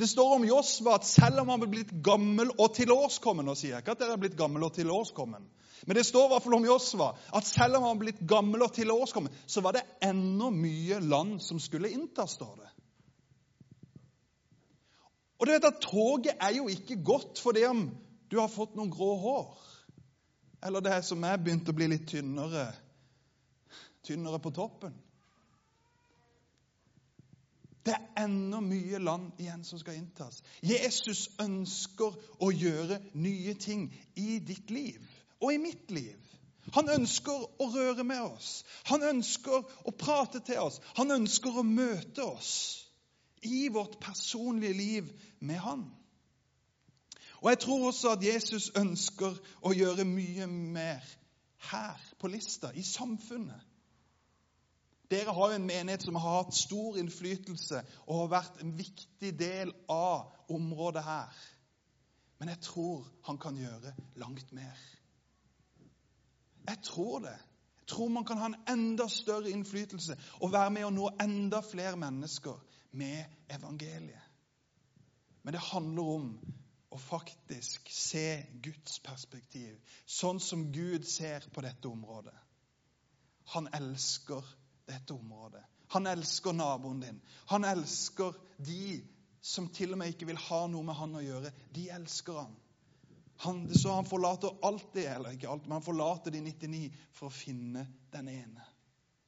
Det 0.00 0.08
står 0.08 0.36
om 0.38 0.44
Josva 0.48 0.94
at 0.96 1.04
selv 1.04 1.42
om 1.42 1.50
han 1.52 1.60
ble 1.60 1.70
blitt 1.74 1.90
gammel 2.04 2.52
og 2.54 2.70
tilårskommen 2.72 3.44
Nå 3.44 3.52
sier 3.58 3.74
jeg 3.74 3.84
ikke 3.84 3.96
at 3.98 4.00
dere 4.00 4.14
er 4.16 4.22
blitt 4.22 4.38
gammel 4.38 4.64
og 4.64 4.72
tilårskommen, 4.72 5.42
men 5.86 5.96
det 5.96 6.06
står 6.08 6.26
i 6.26 6.32
hvert 6.32 6.44
fall 6.44 6.56
om 6.56 6.68
Josva 6.68 7.08
at 7.36 7.48
selv 7.48 7.78
om 7.78 7.84
han 7.84 7.94
var 7.94 8.02
blitt 8.04 8.22
gammel 8.28 8.64
og 8.64 8.72
tilårskommen, 8.76 9.34
så 9.46 9.62
var 9.64 9.76
det 9.76 9.84
ennå 10.04 10.50
mye 10.54 11.00
land 11.04 11.40
som 11.44 11.60
skulle 11.60 11.92
inntas, 11.92 12.36
står 12.38 12.54
det. 12.62 12.70
Og 15.40 15.48
du 15.48 15.54
vet 15.54 15.68
at 15.68 15.80
Toget 15.80 16.36
er 16.36 16.56
jo 16.58 16.66
ikke 16.68 16.98
godt 17.04 17.40
for 17.40 17.56
det 17.56 17.64
om 17.68 17.86
du 18.30 18.38
har 18.38 18.48
fått 18.48 18.76
noen 18.78 18.92
grå 18.94 19.10
hår, 19.18 19.52
eller 20.62 20.84
det 20.84 20.92
er 20.94 21.04
som 21.06 21.24
jeg 21.26 21.42
begynte 21.42 21.72
å 21.72 21.76
bli 21.76 21.88
litt 21.90 22.08
tynnere, 22.10 22.68
tynnere 24.06 24.38
på 24.42 24.52
toppen. 24.54 24.94
Det 27.80 27.94
er 27.96 28.24
ennå 28.26 28.60
mye 28.62 29.00
land 29.00 29.40
igjen 29.40 29.64
som 29.64 29.80
skal 29.80 29.96
inntas. 29.96 30.42
Jesus 30.62 31.30
ønsker 31.40 32.16
å 32.44 32.50
gjøre 32.52 33.00
nye 33.16 33.54
ting 33.58 33.88
i 34.20 34.36
ditt 34.44 34.70
liv 34.70 35.00
og 35.40 35.54
i 35.54 35.62
mitt 35.62 35.90
liv. 35.90 36.18
Han 36.76 36.92
ønsker 36.92 37.46
å 37.58 37.68
røre 37.72 38.04
med 38.04 38.20
oss. 38.20 38.50
Han 38.92 39.02
ønsker 39.02 39.64
å 39.64 39.94
prate 39.96 40.42
til 40.44 40.60
oss. 40.60 40.76
Han 41.00 41.10
ønsker 41.16 41.56
å 41.56 41.64
møte 41.66 42.26
oss 42.28 42.52
i 43.48 43.70
vårt 43.72 43.96
personlige 44.04 44.76
liv 44.76 45.08
med 45.40 45.58
Han. 45.64 45.86
Og 47.40 47.50
Jeg 47.50 47.58
tror 47.58 47.86
også 47.86 48.12
at 48.12 48.24
Jesus 48.24 48.70
ønsker 48.76 49.36
å 49.62 49.72
gjøre 49.72 50.04
mye 50.04 50.46
mer 50.46 51.04
her 51.70 52.00
på 52.20 52.28
lista, 52.28 52.70
i 52.74 52.82
samfunnet. 52.82 53.60
Dere 55.10 55.32
har 55.34 55.50
jo 55.50 55.58
en 55.58 55.66
menighet 55.66 56.02
som 56.02 56.14
har 56.14 56.36
hatt 56.36 56.54
stor 56.54 56.96
innflytelse 57.00 57.80
og 58.06 58.20
har 58.20 58.28
vært 58.36 58.60
en 58.62 58.76
viktig 58.78 59.32
del 59.38 59.72
av 59.90 60.30
området 60.52 61.02
her. 61.02 61.40
Men 62.38 62.52
jeg 62.52 62.60
tror 62.62 63.08
han 63.26 63.38
kan 63.38 63.58
gjøre 63.58 63.94
langt 64.22 64.52
mer. 64.52 64.78
Jeg 66.68 66.78
tror 66.86 67.18
det. 67.18 67.36
Jeg 67.80 67.86
tror 67.96 68.08
man 68.08 68.24
kan 68.24 68.38
ha 68.38 68.46
en 68.46 68.60
enda 68.68 69.08
større 69.08 69.50
innflytelse 69.50 70.14
og 70.40 70.52
være 70.52 70.70
med 70.70 70.86
å 70.86 70.94
nå 70.94 71.10
enda 71.20 71.60
flere 71.66 71.96
mennesker 71.98 72.60
med 72.92 73.24
evangeliet. 73.50 74.26
Men 75.42 75.56
det 75.56 75.68
handler 75.72 76.14
om 76.14 76.30
å 76.90 76.98
faktisk 76.98 77.90
se 77.94 78.42
Guds 78.62 78.98
perspektiv, 79.04 79.76
sånn 80.06 80.40
som 80.42 80.66
Gud 80.74 81.06
ser 81.06 81.46
på 81.54 81.62
dette 81.62 81.88
området. 81.88 82.34
Han 83.54 83.68
elsker 83.74 84.46
dette 84.90 85.14
området. 85.14 85.62
Han 85.94 86.06
elsker 86.06 86.54
naboen 86.54 87.00
din. 87.02 87.20
Han 87.50 87.66
elsker 87.66 88.36
de 88.58 89.00
som 89.42 89.68
til 89.74 89.94
og 89.94 90.00
med 90.00 90.12
ikke 90.12 90.28
vil 90.28 90.42
ha 90.50 90.64
noe 90.70 90.86
med 90.86 90.98
han 90.98 91.16
å 91.18 91.22
gjøre. 91.24 91.52
De 91.74 91.86
elsker 91.94 92.42
han. 92.42 92.52
han 93.46 93.62
så 93.74 93.96
han 93.96 94.06
forlater 94.06 94.58
alltid, 94.66 95.06
eller 95.06 95.34
ikke 95.34 95.48
alt, 95.50 95.66
men 95.66 95.78
han 95.78 95.86
forlater 95.86 96.34
de 96.34 96.42
99 96.44 96.82
for 97.16 97.30
å 97.30 97.34
finne 97.34 97.86
den 98.12 98.28
ene 98.28 98.66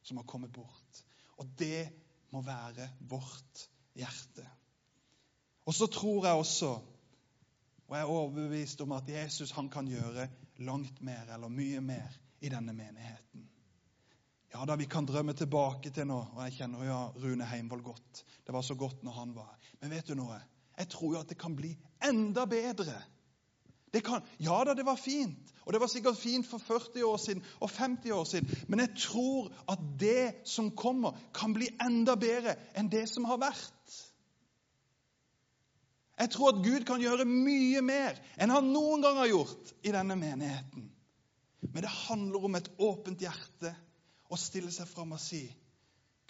som 0.03 0.19
har 0.21 0.29
kommet 0.29 0.53
bort. 0.53 1.03
Og 1.39 1.51
det 1.59 1.89
må 2.31 2.43
være 2.45 2.91
vårt 3.11 3.67
hjerte. 3.99 4.45
Og 5.67 5.75
så 5.75 5.87
tror 5.87 6.27
jeg 6.27 6.43
også, 6.43 6.73
og 7.93 7.99
jeg 7.99 8.07
er 8.07 8.11
overbevist 8.11 8.81
om 8.81 8.93
at 8.97 9.09
Jesus 9.09 9.51
han 9.53 9.67
kan 9.69 9.85
gjøre 9.85 10.25
langt 10.65 11.03
mer, 11.05 11.27
eller 11.35 11.51
mye 11.53 11.81
mer, 11.85 12.15
i 12.41 12.49
denne 12.49 12.73
menigheten. 12.73 13.43
Ja 14.55 14.65
da, 14.65 14.79
vi 14.81 14.87
kan 14.89 15.05
drømme 15.05 15.35
tilbake 15.37 15.91
til 15.93 16.07
nå, 16.09 16.17
og 16.33 16.39
jeg 16.47 16.55
kjenner 16.57 16.87
jo 16.89 16.97
Rune 17.21 17.45
Heimvold 17.51 17.83
godt. 17.85 18.23
Det 18.47 18.55
var 18.57 18.65
så 18.65 18.75
godt 18.81 19.03
når 19.05 19.13
han 19.19 19.35
var 19.37 19.51
her. 19.51 19.75
Men 19.83 19.93
vet 19.93 20.09
du 20.09 20.17
noe? 20.17 20.39
Jeg 20.79 20.89
tror 20.89 21.13
jo 21.13 21.21
at 21.21 21.29
det 21.29 21.37
kan 21.41 21.57
bli 21.57 21.75
enda 22.09 22.47
bedre. 22.49 22.97
Kan, 24.01 24.25
ja 24.41 24.63
da, 24.65 24.73
det 24.73 24.89
var 24.89 24.97
fint. 24.97 25.53
Og 25.67 25.77
det 25.77 25.81
var 25.81 25.93
sikkert 25.93 26.17
fint 26.17 26.49
for 26.49 26.65
40 26.65 27.05
år 27.05 27.21
siden 27.21 27.45
og 27.61 27.71
50 27.77 28.17
år 28.17 28.25
siden. 28.25 28.65
Men 28.73 28.81
jeg 28.87 28.95
tror 29.05 29.53
at 29.69 29.85
det 30.01 30.49
som 30.49 30.73
kommer, 30.73 31.13
kan 31.37 31.53
bli 31.53 31.69
enda 31.77 32.17
bedre 32.17 32.57
enn 32.73 32.89
det 32.89 33.05
som 33.13 33.29
har 33.29 33.41
vært. 33.45 34.01
Jeg 36.23 36.31
tror 36.31 36.53
at 36.53 36.63
Gud 36.63 36.85
kan 36.87 37.03
gjøre 37.03 37.27
mye 37.27 37.81
mer 37.83 38.19
enn 38.39 38.53
han 38.55 38.69
noen 38.71 39.03
gang 39.03 39.17
har 39.19 39.31
gjort 39.33 39.73
i 39.83 39.95
denne 39.95 40.15
menigheten. 40.19 40.85
Men 41.73 41.83
det 41.83 41.95
handler 42.05 42.45
om 42.47 42.59
et 42.59 42.69
åpent 42.79 43.25
hjerte 43.25 43.73
å 44.31 44.39
stille 44.39 44.71
seg 44.75 44.87
fram 44.91 45.15
og 45.17 45.23
si 45.23 45.43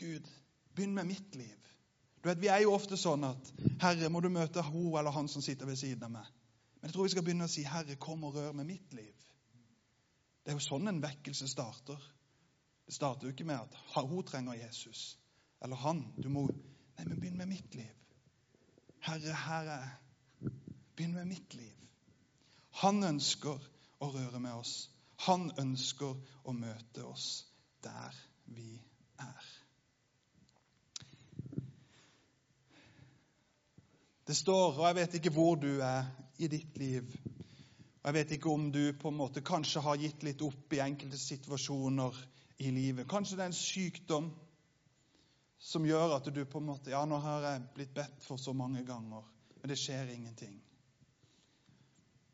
Gud, 0.01 0.25
begynn 0.73 0.95
med 0.97 1.11
mitt 1.11 1.37
liv. 1.37 1.59
Du 2.23 2.31
vet, 2.31 2.41
Vi 2.41 2.49
er 2.49 2.63
jo 2.65 2.73
ofte 2.73 2.97
sånn 2.97 3.27
at 3.27 3.51
Herre, 3.83 4.09
må 4.09 4.23
du 4.23 4.31
møte 4.33 4.63
hun 4.65 4.95
eller 4.97 5.13
han 5.13 5.29
som 5.29 5.43
sitter 5.45 5.69
ved 5.69 5.77
siden 5.79 6.07
av 6.09 6.15
meg. 6.15 6.29
Men 6.81 6.89
jeg 6.89 6.95
tror 6.95 7.07
vi 7.07 7.13
skal 7.15 7.27
begynne 7.27 7.51
å 7.51 7.53
si, 7.53 7.67
Herre, 7.67 7.99
kom 8.01 8.25
og 8.25 8.39
rør 8.39 8.57
med 8.57 8.71
mitt 8.71 8.95
liv. 8.97 9.27
Det 10.43 10.51
er 10.51 10.59
jo 10.59 10.65
sånn 10.65 10.89
en 10.89 11.03
vekkelse 11.03 11.51
starter. 11.51 11.99
Det 12.87 12.95
starter 12.97 13.29
jo 13.29 13.35
ikke 13.35 13.47
med 13.47 13.61
at 13.61 13.77
hun 14.09 14.25
trenger 14.27 14.59
Jesus, 14.59 15.19
eller 15.63 15.79
han. 15.85 16.07
Du 16.17 16.31
må 16.33 16.49
Nei, 16.93 17.07
men 17.09 17.21
begynn 17.23 17.39
med 17.41 17.49
mitt 17.49 17.75
liv. 17.75 18.02
Herre, 19.03 19.35
her 19.35 19.71
er. 19.71 19.89
Begynn 20.97 21.15
med 21.15 21.25
mitt 21.25 21.55
liv. 21.55 21.75
Han 22.83 23.03
ønsker 23.05 23.59
å 23.99 24.11
røre 24.15 24.41
med 24.41 24.55
oss. 24.55 24.75
Han 25.27 25.51
ønsker 25.59 26.15
å 26.45 26.55
møte 26.55 27.05
oss 27.07 27.27
der 27.83 28.15
vi 28.47 28.71
er. 29.19 29.49
Det 34.27 34.37
står, 34.39 34.79
og 34.79 34.87
jeg 34.87 34.99
vet 35.01 35.19
ikke 35.19 35.35
hvor 35.35 35.59
du 35.59 35.81
er 35.83 36.07
i 36.39 36.49
ditt 36.51 36.79
liv. 36.79 37.11
Og 38.03 38.07
Jeg 38.07 38.15
vet 38.15 38.37
ikke 38.37 38.55
om 38.55 38.71
du 38.73 38.93
på 38.99 39.11
en 39.11 39.19
måte 39.19 39.43
kanskje 39.47 39.83
har 39.83 39.99
gitt 39.99 40.23
litt 40.27 40.43
opp 40.47 40.75
i 40.75 40.83
enkelte 40.83 41.19
situasjoner 41.19 42.23
i 42.63 42.71
livet. 42.71 43.11
Kanskje 43.11 43.39
det 43.39 43.45
er 43.45 43.51
en 43.51 43.59
sykdom 43.59 44.31
som 45.63 45.87
gjør 45.87 46.17
at 46.17 46.27
du 46.35 46.43
på 46.45 46.59
en 46.59 46.67
måte 46.73 46.91
Ja, 46.91 47.05
nå 47.07 47.21
har 47.23 47.47
jeg 47.47 47.67
blitt 47.77 47.95
bedt 47.95 48.25
for 48.27 48.41
så 48.41 48.55
mange 48.57 48.83
ganger, 48.87 49.23
men 49.61 49.71
det 49.71 49.79
skjer 49.79 50.11
ingenting. 50.11 50.57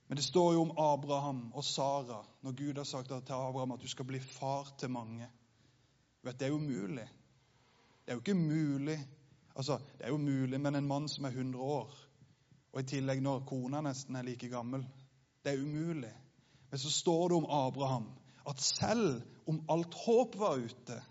Men 0.09 0.17
det 0.17 0.25
står 0.25 0.55
jo 0.55 0.63
om 0.65 0.73
Abraham 0.81 1.43
og 1.53 1.65
Sara 1.65 2.23
når 2.43 2.57
Gud 2.57 2.81
har 2.81 2.89
sagt 2.89 3.13
til 3.13 3.37
Abraham 3.37 3.75
at 3.77 3.85
du 3.85 3.89
skal 3.89 4.09
bli 4.09 4.21
far 4.21 4.71
til 4.81 4.91
mange. 4.91 5.29
Vet, 6.25 6.39
Det 6.41 6.47
er 6.47 6.55
jo 6.55 6.59
mulig. 6.59 7.05
Det 8.05 8.13
er 8.13 8.17
jo 8.17 8.25
ikke 8.25 8.35
mulig 8.35 8.99
Altså, 9.59 9.79
Det 9.99 10.07
er 10.07 10.09
jo 10.09 10.17
mulig, 10.17 10.61
men 10.61 10.75
en 10.75 10.87
mann 10.87 11.09
som 11.09 11.25
er 11.25 11.29
100 11.31 11.65
år, 11.65 11.95
og 12.73 12.81
i 12.81 12.87
tillegg 12.87 13.23
når 13.23 13.41
kona 13.47 13.81
nesten 13.83 14.17
er 14.17 14.23
like 14.23 14.49
gammel 14.49 14.87
Det 15.45 15.53
er 15.53 15.63
umulig. 15.63 16.15
Men 16.71 16.79
så 16.79 16.91
står 16.91 17.29
det 17.29 17.37
om 17.37 17.51
Abraham 17.51 18.07
at 18.49 18.61
selv 18.61 19.23
om 19.47 19.65
alt 19.69 19.95
håp 19.95 20.39
var 20.39 20.57
ute 20.57 21.03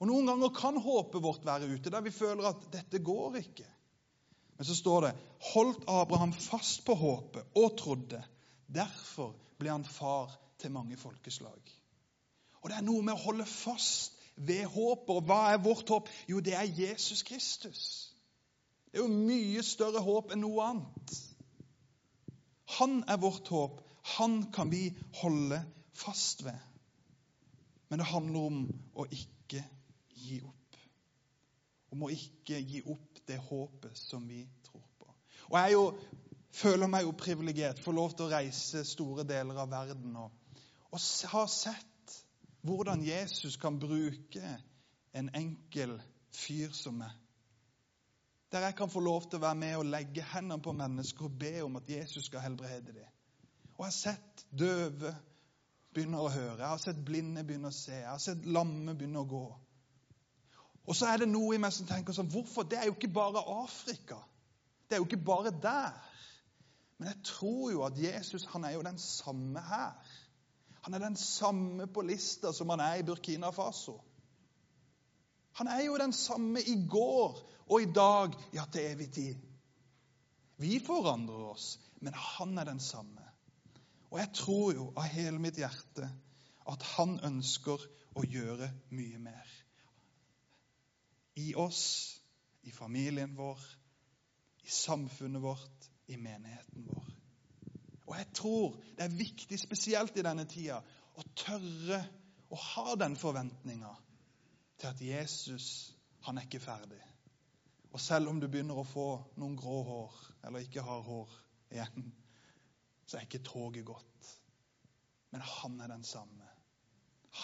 Og 0.00 0.08
noen 0.08 0.30
ganger 0.30 0.52
kan 0.56 0.78
håpet 0.80 1.22
vårt 1.22 1.44
være 1.44 1.68
ute, 1.68 1.92
der 1.92 2.04
vi 2.04 2.12
føler 2.14 2.48
at 2.48 2.62
dette 2.72 3.02
går 3.04 3.36
ikke. 3.42 3.66
Men 4.56 4.68
så 4.68 4.76
står 4.76 5.06
det 5.06 5.10
holdt 5.52 5.84
Abraham 5.88 6.32
fast 6.36 6.82
på 6.84 6.96
håpet 6.96 7.56
og 7.56 7.76
trodde. 7.80 8.20
Derfor 8.68 9.34
ble 9.60 9.72
han 9.72 9.84
far 9.84 10.32
til 10.60 10.72
mange 10.72 10.96
folkeslag. 11.00 11.60
Og 12.60 12.68
det 12.68 12.76
er 12.76 12.84
noe 12.84 13.04
med 13.04 13.16
å 13.16 13.22
holde 13.24 13.46
fast 13.48 14.16
ved 14.36 14.66
håpet. 14.72 15.14
Og 15.16 15.28
hva 15.28 15.40
er 15.52 15.62
vårt 15.64 15.88
håp? 15.92 16.08
Jo, 16.28 16.40
det 16.44 16.56
er 16.56 16.68
Jesus 16.76 17.24
Kristus. 17.28 17.82
Det 18.90 19.00
er 19.00 19.04
jo 19.04 19.26
mye 19.28 19.64
større 19.64 20.02
håp 20.04 20.32
enn 20.32 20.42
noe 20.44 20.64
annet. 20.64 21.16
Han 22.78 23.02
er 23.08 23.20
vårt 23.20 23.48
håp. 23.52 23.80
Han 24.16 24.42
kan 24.54 24.72
vi 24.72 24.90
holde 25.22 25.60
fast 25.96 26.44
ved. 26.44 26.56
Men 27.88 28.00
det 28.00 28.12
handler 28.12 28.48
om 28.48 28.64
å 28.94 29.06
ikke 29.08 29.64
gi 30.20 30.40
opp. 30.46 30.78
Om 31.90 32.06
å 32.06 32.10
ikke 32.14 32.60
gi 32.62 32.82
opp 32.86 33.20
det 33.26 33.38
håpet 33.48 33.98
som 33.98 34.26
vi 34.28 34.44
tror 34.66 34.86
på. 34.98 35.08
Og 35.50 35.56
jeg 35.58 35.74
jo, 35.74 35.84
føler 36.54 36.90
meg 36.90 37.06
jo 37.06 37.16
privilegert, 37.18 37.82
får 37.82 37.96
lov 37.96 38.14
til 38.14 38.26
å 38.26 38.32
reise 38.34 38.84
store 38.86 39.26
deler 39.26 39.58
av 39.62 39.70
verden 39.72 40.16
og, 40.18 40.36
og 40.90 41.02
har 41.32 41.48
sett 41.50 41.86
hvordan 42.66 43.02
Jesus 43.06 43.56
kan 43.56 43.78
bruke 43.80 44.56
en 45.16 45.30
enkel 45.34 45.96
fyr 46.34 46.74
som 46.76 46.98
meg. 47.00 47.14
Der 48.50 48.66
jeg 48.66 48.74
kan 48.74 48.90
få 48.90 49.00
lov 49.00 49.28
til 49.30 49.38
å 49.38 49.44
være 49.44 49.58
med 49.62 49.76
og 49.78 49.86
legge 49.86 50.26
hendene 50.32 50.62
på 50.62 50.74
mennesker 50.74 51.28
og 51.28 51.38
be 51.38 51.54
om 51.62 51.78
at 51.78 51.90
Jesus 51.90 52.26
skal 52.26 52.42
helbrede 52.42 52.94
dem. 52.96 53.10
Og 53.78 53.86
jeg 53.86 53.92
har 53.92 53.96
sett 53.96 54.44
døve 54.50 55.14
begynne 55.94 56.18
å 56.20 56.30
høre, 56.30 56.58
jeg 56.58 56.68
har 56.68 56.82
sett 56.82 56.98
blinde 57.06 57.44
begynne 57.46 57.70
å 57.70 57.74
se, 57.74 57.94
jeg 57.94 58.10
har 58.10 58.22
sett 58.22 58.46
lamme 58.46 58.94
begynne 58.98 59.22
å 59.22 59.30
gå. 59.30 59.44
Og 60.88 60.96
så 60.96 61.10
er 61.10 61.22
det 61.22 61.28
noe 61.30 61.54
i 61.54 61.60
meg 61.60 61.74
som 61.74 61.88
tenker 61.88 62.16
sånn 62.16 62.30
Hvorfor? 62.32 62.66
Det 62.66 62.78
er 62.78 62.88
jo 62.88 62.96
ikke 62.96 63.12
bare 63.14 63.42
Afrika. 63.60 64.18
Det 64.88 64.96
er 64.96 65.02
jo 65.02 65.08
ikke 65.08 65.24
bare 65.24 65.52
der. 65.62 65.98
Men 66.98 67.12
jeg 67.12 67.22
tror 67.24 67.70
jo 67.72 67.84
at 67.86 67.98
Jesus 68.00 68.44
han 68.52 68.64
er 68.64 68.74
jo 68.74 68.84
den 68.84 68.98
samme 69.00 69.60
her. 69.64 69.92
Han 70.84 70.96
er 70.96 71.04
den 71.04 71.16
samme 71.16 71.86
på 71.86 72.04
lista 72.04 72.52
som 72.56 72.72
han 72.72 72.80
er 72.84 73.00
i 73.00 73.06
Burkina 73.06 73.50
Faso. 73.52 73.98
Han 75.60 75.68
er 75.68 75.84
jo 75.84 75.98
den 76.00 76.12
samme 76.12 76.60
i 76.60 76.76
går 76.88 77.40
og 77.70 77.82
i 77.82 77.88
dag, 77.94 78.34
ja, 78.52 78.64
til 78.72 78.86
evig 78.92 79.10
tid. 79.12 79.46
Vi 80.60 80.78
forandrer 80.84 81.50
oss, 81.52 81.78
men 82.00 82.14
han 82.16 82.58
er 82.58 82.68
den 82.68 82.80
samme. 82.80 83.24
Og 84.10 84.18
jeg 84.18 84.32
tror 84.34 84.72
jo 84.74 84.86
av 84.96 85.08
hele 85.12 85.38
mitt 85.38 85.58
hjerte 85.60 86.08
at 86.70 86.86
han 86.96 87.18
ønsker 87.24 87.82
å 88.16 88.24
gjøre 88.26 88.70
mye 88.90 89.20
mer. 89.22 89.59
I 91.36 91.54
oss, 91.54 92.20
i 92.62 92.70
familien 92.70 93.36
vår, 93.36 93.60
i 94.62 94.68
samfunnet 94.68 95.42
vårt, 95.42 95.90
i 96.06 96.16
menigheten 96.16 96.86
vår. 96.88 97.06
Og 98.10 98.16
jeg 98.18 98.26
tror 98.34 98.80
det 98.98 99.04
er 99.04 99.18
viktig, 99.18 99.58
spesielt 99.60 100.16
i 100.18 100.24
denne 100.26 100.44
tida, 100.50 100.80
å 101.14 101.22
tørre 101.38 102.00
å 102.50 102.58
ha 102.58 102.96
den 102.98 103.14
forventninga 103.18 103.92
til 104.80 104.90
at 104.90 105.02
Jesus 105.04 105.68
han 106.26 106.38
er 106.38 106.48
ikke 106.48 106.62
ferdig. 106.62 107.00
Og 107.92 108.00
selv 108.00 108.30
om 108.30 108.40
du 108.40 108.48
begynner 108.48 108.78
å 108.78 108.86
få 108.86 109.06
noen 109.40 109.56
grå 109.58 109.80
hår, 109.86 110.18
eller 110.46 110.66
ikke 110.66 110.84
har 110.86 111.02
hår 111.06 111.32
igjen, 111.74 112.10
så 113.06 113.18
er 113.18 113.26
ikke 113.26 113.42
toget 113.46 113.86
gått. 113.86 114.30
Men 115.30 115.42
han 115.46 115.80
er 115.80 115.90
den 115.94 116.04
samme. 116.06 116.46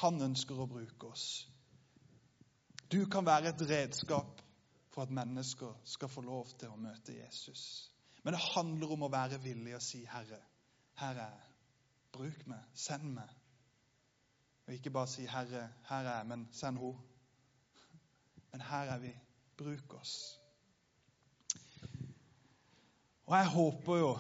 Han 0.01 0.23
ønsker 0.23 0.59
å 0.59 0.69
bruke 0.71 1.11
oss. 1.11 1.47
Du 2.93 3.05
kan 3.11 3.27
være 3.27 3.49
et 3.49 3.71
redskap 3.71 4.43
for 4.95 5.03
at 5.03 5.11
mennesker 5.11 5.81
skal 5.85 6.09
få 6.09 6.21
lov 6.21 6.47
til 6.59 6.71
å 6.71 6.79
møte 6.79 7.17
Jesus. 7.17 7.93
Men 8.25 8.35
det 8.35 8.43
handler 8.55 8.93
om 8.95 9.03
å 9.07 9.11
være 9.13 9.41
villig 9.43 9.75
og 9.75 9.83
si, 9.83 10.05
'Herre, 10.05 10.39
her 10.95 11.15
er 11.15 11.31
jeg. 11.31 11.51
Bruk 12.13 12.47
meg. 12.47 12.63
Send 12.75 13.13
meg. 13.15 13.29
Og 14.67 14.75
ikke 14.75 14.91
bare 14.91 15.07
si 15.07 15.27
'Herre, 15.27 15.69
her 15.89 16.05
er 16.05 16.19
jeg', 16.19 16.27
men 16.27 16.49
send 16.53 16.79
henne. 16.79 16.99
Men 18.53 18.61
her 18.61 18.91
er 18.95 18.99
vi. 18.99 19.13
Bruk 19.57 19.95
oss. 19.95 20.41
Og 23.27 23.37
jeg 23.37 23.47
håper 23.47 23.97
jo 23.97 24.11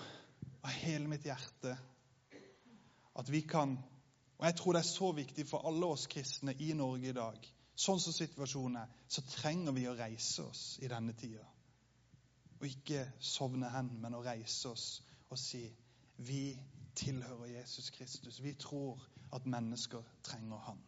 av 0.63 0.71
hele 0.71 1.09
mitt 1.09 1.23
hjerte 1.25 1.79
at 3.17 3.31
vi 3.33 3.41
kan 3.41 3.79
Og 4.39 4.45
jeg 4.47 4.57
tror 4.57 4.73
det 4.73 4.79
er 4.79 4.89
så 4.89 5.13
viktig 5.13 5.47
for 5.49 5.65
alle 5.69 5.87
oss 5.87 6.07
kristne 6.07 6.53
i 6.61 6.73
Norge 6.73 7.09
i 7.09 7.13
dag. 7.13 7.56
Sånn 7.77 8.01
som 8.01 8.15
situasjonen 8.17 8.79
er, 8.81 8.93
så 9.09 9.23
trenger 9.29 9.75
vi 9.77 9.85
å 9.89 9.97
reise 9.99 10.47
oss 10.49 10.63
i 10.81 10.89
denne 10.89 11.13
tida. 11.13 11.45
Og 12.57 12.65
ikke 12.71 13.03
sovne 13.21 13.69
hen, 13.75 13.91
men 14.01 14.17
å 14.17 14.25
reise 14.25 14.71
oss 14.73 14.87
og 15.29 15.37
si 15.39 15.67
vi 16.25 16.57
tilhører 16.97 17.59
Jesus 17.59 17.91
Kristus. 17.93 18.41
Vi 18.41 18.55
tror 18.57 19.03
at 19.37 19.47
mennesker 19.47 20.01
trenger 20.25 20.63
han. 20.65 20.81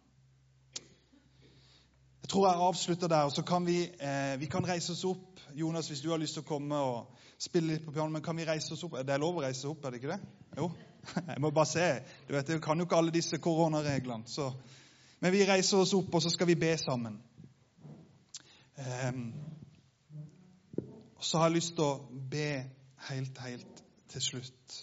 Jeg 2.22 2.32
tror 2.32 2.48
jeg 2.48 2.60
avslutter 2.60 3.08
der, 3.08 3.28
og 3.28 3.32
så 3.32 3.42
kan 3.42 3.66
vi, 3.66 3.82
eh, 3.84 4.40
vi 4.40 4.46
kan 4.46 4.68
reise 4.68 4.92
oss 4.92 5.04
opp. 5.04 5.40
Jonas, 5.54 5.88
hvis 5.88 6.00
du 6.00 6.10
har 6.10 6.18
lyst 6.18 6.32
til 6.32 6.42
å 6.42 6.48
komme 6.48 6.76
og 6.76 7.06
spille 7.38 7.72
litt 7.72 7.84
på 7.84 7.92
piano, 7.92 8.08
men 8.08 8.22
kan 8.22 8.36
vi 8.36 8.44
reise 8.44 8.72
oss 8.72 8.84
opp? 8.84 8.96
Det 9.04 9.14
er 9.14 9.20
lov 9.20 9.36
å 9.36 9.44
reise 9.44 9.68
opp, 9.68 9.84
er 9.84 9.90
det 9.90 10.00
ikke 10.02 10.16
det? 10.16 10.20
Jo. 10.56 10.70
Jeg 11.28 11.40
må 11.40 11.50
bare 11.50 11.66
se. 11.66 11.86
Du 12.28 12.34
vet, 12.34 12.48
Jeg 12.48 12.62
kan 12.62 12.78
jo 12.78 12.84
ikke 12.84 12.96
alle 12.96 13.14
disse 13.14 13.38
koronareglene. 13.38 14.26
Så. 14.26 14.52
Men 15.20 15.32
vi 15.34 15.46
reiser 15.46 15.80
oss 15.82 15.94
opp, 15.98 16.14
og 16.14 16.22
så 16.22 16.30
skal 16.30 16.46
vi 16.46 16.54
be 16.58 16.76
sammen. 16.78 17.18
Um, 18.78 19.34
og 21.16 21.24
så 21.24 21.38
har 21.38 21.48
jeg 21.48 21.58
lyst 21.58 21.74
til 21.74 21.84
å 21.84 22.22
be 22.30 22.50
helt, 23.08 23.38
helt 23.42 23.82
til 24.08 24.22
slutt. 24.22 24.78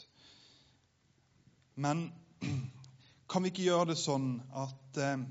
Men 1.76 2.10
kan 3.32 3.44
vi 3.44 3.52
ikke 3.54 3.70
gjøre 3.70 3.94
det 3.94 3.98
sånn 4.00 4.28
at 4.56 5.00
eh, 5.00 5.24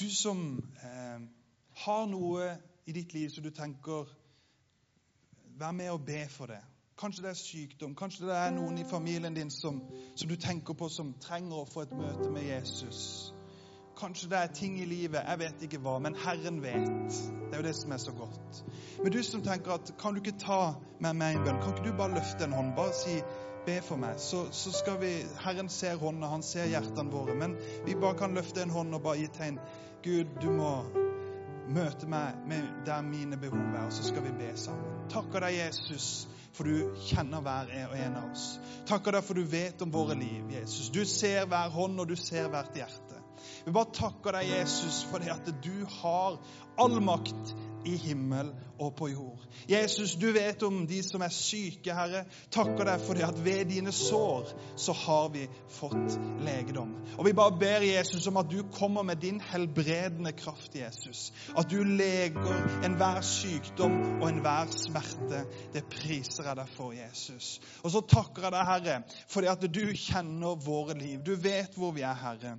du 0.00 0.06
som 0.12 0.42
eh, 0.84 1.20
har 1.84 2.06
noe 2.08 2.48
i 2.88 2.96
ditt 2.96 3.12
liv 3.14 3.28
som 3.32 3.44
du 3.44 3.52
tenker 3.54 4.18
Vær 5.60 5.74
med 5.76 5.90
og 5.92 6.06
be 6.08 6.22
for 6.32 6.48
det. 6.48 6.62
Kanskje 6.98 7.22
det 7.22 7.28
er 7.30 7.36
sykdom, 7.36 7.92
kanskje 7.94 8.24
det 8.24 8.36
er 8.36 8.54
noen 8.56 8.78
i 8.80 8.86
familien 8.88 9.34
din 9.36 9.50
som, 9.52 9.82
som 10.16 10.30
du 10.30 10.34
tenker 10.40 10.74
på 10.74 10.88
som 10.88 11.12
trenger 11.20 11.60
å 11.60 11.68
få 11.68 11.84
et 11.84 11.92
møte 11.92 12.30
med 12.32 12.46
Jesus. 12.48 13.34
Kanskje 14.02 14.28
det 14.32 14.38
er 14.38 14.54
ting 14.56 14.80
i 14.82 14.84
livet, 14.84 15.20
jeg 15.22 15.38
vet 15.38 15.60
ikke 15.62 15.78
hva, 15.78 15.92
men 16.02 16.16
Herren 16.18 16.56
vet. 16.62 17.18
Det 17.46 17.54
er 17.54 17.60
jo 17.60 17.66
det 17.68 17.74
som 17.78 17.92
er 17.94 18.00
så 18.02 18.14
godt. 18.18 18.62
Men 18.98 19.12
du 19.14 19.20
som 19.22 19.44
tenker 19.46 19.76
at 19.76 19.92
kan 20.00 20.16
du 20.16 20.18
ikke 20.18 20.40
ta 20.42 20.74
med 20.98 21.14
meg 21.20 21.36
en 21.36 21.44
bønn? 21.46 21.60
Kan 21.62 21.76
ikke 21.76 21.84
du 21.86 21.98
bare 22.00 22.16
løfte 22.16 22.48
en 22.48 22.56
hånd? 22.56 22.72
Bare 22.74 22.96
si 22.98 23.20
be 23.66 23.76
for 23.86 24.02
meg. 24.02 24.18
Så, 24.18 24.48
så 24.50 24.72
skal 24.74 24.98
vi 25.04 25.12
Herren 25.44 25.70
ser 25.70 26.00
hånda, 26.02 26.32
han 26.32 26.42
ser 26.42 26.66
hjertene 26.72 27.14
våre. 27.14 27.38
Men 27.38 27.54
vi 27.86 27.94
bare 27.94 28.18
kan 28.18 28.34
løfte 28.34 28.64
en 28.64 28.74
hånd 28.74 28.98
og 28.98 29.04
bare 29.06 29.22
gi 29.22 29.30
tegn. 29.38 29.62
Gud, 30.02 30.34
du 30.42 30.50
må 30.50 30.72
møte 31.70 32.10
meg 32.10 32.42
med 32.50 32.66
der 32.86 33.06
mine 33.06 33.38
behov 33.38 33.62
er, 33.70 33.86
og 33.86 33.94
så 33.94 34.02
skal 34.08 34.26
vi 34.26 34.34
be 34.34 34.50
sammen. 34.58 35.06
Takker 35.12 35.46
deg, 35.46 35.60
Jesus, 35.60 36.26
for 36.56 36.66
du 36.66 36.98
kjenner 37.06 37.44
hver 37.44 37.70
og 37.86 37.96
en 38.02 38.18
av 38.18 38.30
oss. 38.32 38.48
Takker 38.90 39.14
deg 39.14 39.30
for 39.30 39.38
du 39.38 39.46
vet 39.46 39.86
om 39.86 39.94
våre 39.94 40.18
liv, 40.18 40.50
Jesus. 40.58 40.90
Du 40.90 41.04
ser 41.06 41.46
hver 41.46 41.70
hånd, 41.70 42.02
og 42.02 42.10
du 42.10 42.18
ser 42.18 42.50
hvert 42.50 42.74
hjerte. 42.76 43.11
Vi 43.66 43.74
bare 43.74 43.92
takker 43.94 44.38
deg, 44.38 44.50
Jesus, 44.58 45.02
for 45.10 45.22
det 45.22 45.32
at 45.34 45.52
du 45.64 45.74
har 46.00 46.40
all 46.80 47.00
makt 47.04 47.54
i 47.84 47.96
himmel 47.98 48.52
og 48.78 48.94
på 48.98 49.08
jord. 49.10 49.42
Jesus, 49.70 50.14
du 50.18 50.28
vet 50.34 50.62
om 50.62 50.82
de 50.86 51.00
som 51.04 51.22
er 51.22 51.34
syke, 51.34 51.94
Herre. 51.94 52.24
Takker 52.54 52.86
deg 52.86 53.02
for 53.02 53.18
det 53.18 53.26
at 53.26 53.38
ved 53.44 53.64
dine 53.70 53.92
sår 53.94 54.52
så 54.80 54.94
har 55.04 55.28
vi 55.34 55.44
fått 55.72 56.16
legedom. 56.46 56.94
Og 57.16 57.26
vi 57.26 57.34
bare 57.36 57.56
ber 57.58 57.86
Jesus 57.86 58.26
om 58.30 58.40
at 58.40 58.50
du 58.50 58.62
kommer 58.74 59.06
med 59.06 59.22
din 59.22 59.40
helbredende 59.52 60.34
kraft, 60.38 60.74
Jesus. 60.78 61.30
At 61.58 61.70
du 61.70 61.82
leger 61.82 62.82
enhver 62.86 63.22
sykdom 63.26 63.98
og 64.20 64.28
enhver 64.30 64.72
smerte. 64.74 65.44
Det 65.74 65.86
priser 65.90 66.50
jeg 66.50 66.58
deg 66.62 66.74
for, 66.76 66.94
Jesus. 66.96 67.54
Og 67.82 67.94
så 67.94 68.04
takker 68.14 68.48
jeg 68.48 68.56
deg, 68.56 68.66
Herre, 68.72 69.00
for 69.28 69.42
det 69.42 69.54
at 69.54 69.70
du 69.70 69.84
kjenner 69.94 70.58
våre 70.58 70.98
liv. 70.98 71.20
Du 71.26 71.34
vet 71.38 71.74
hvor 71.78 71.94
vi 71.94 72.06
er, 72.06 72.18
Herre. 72.18 72.58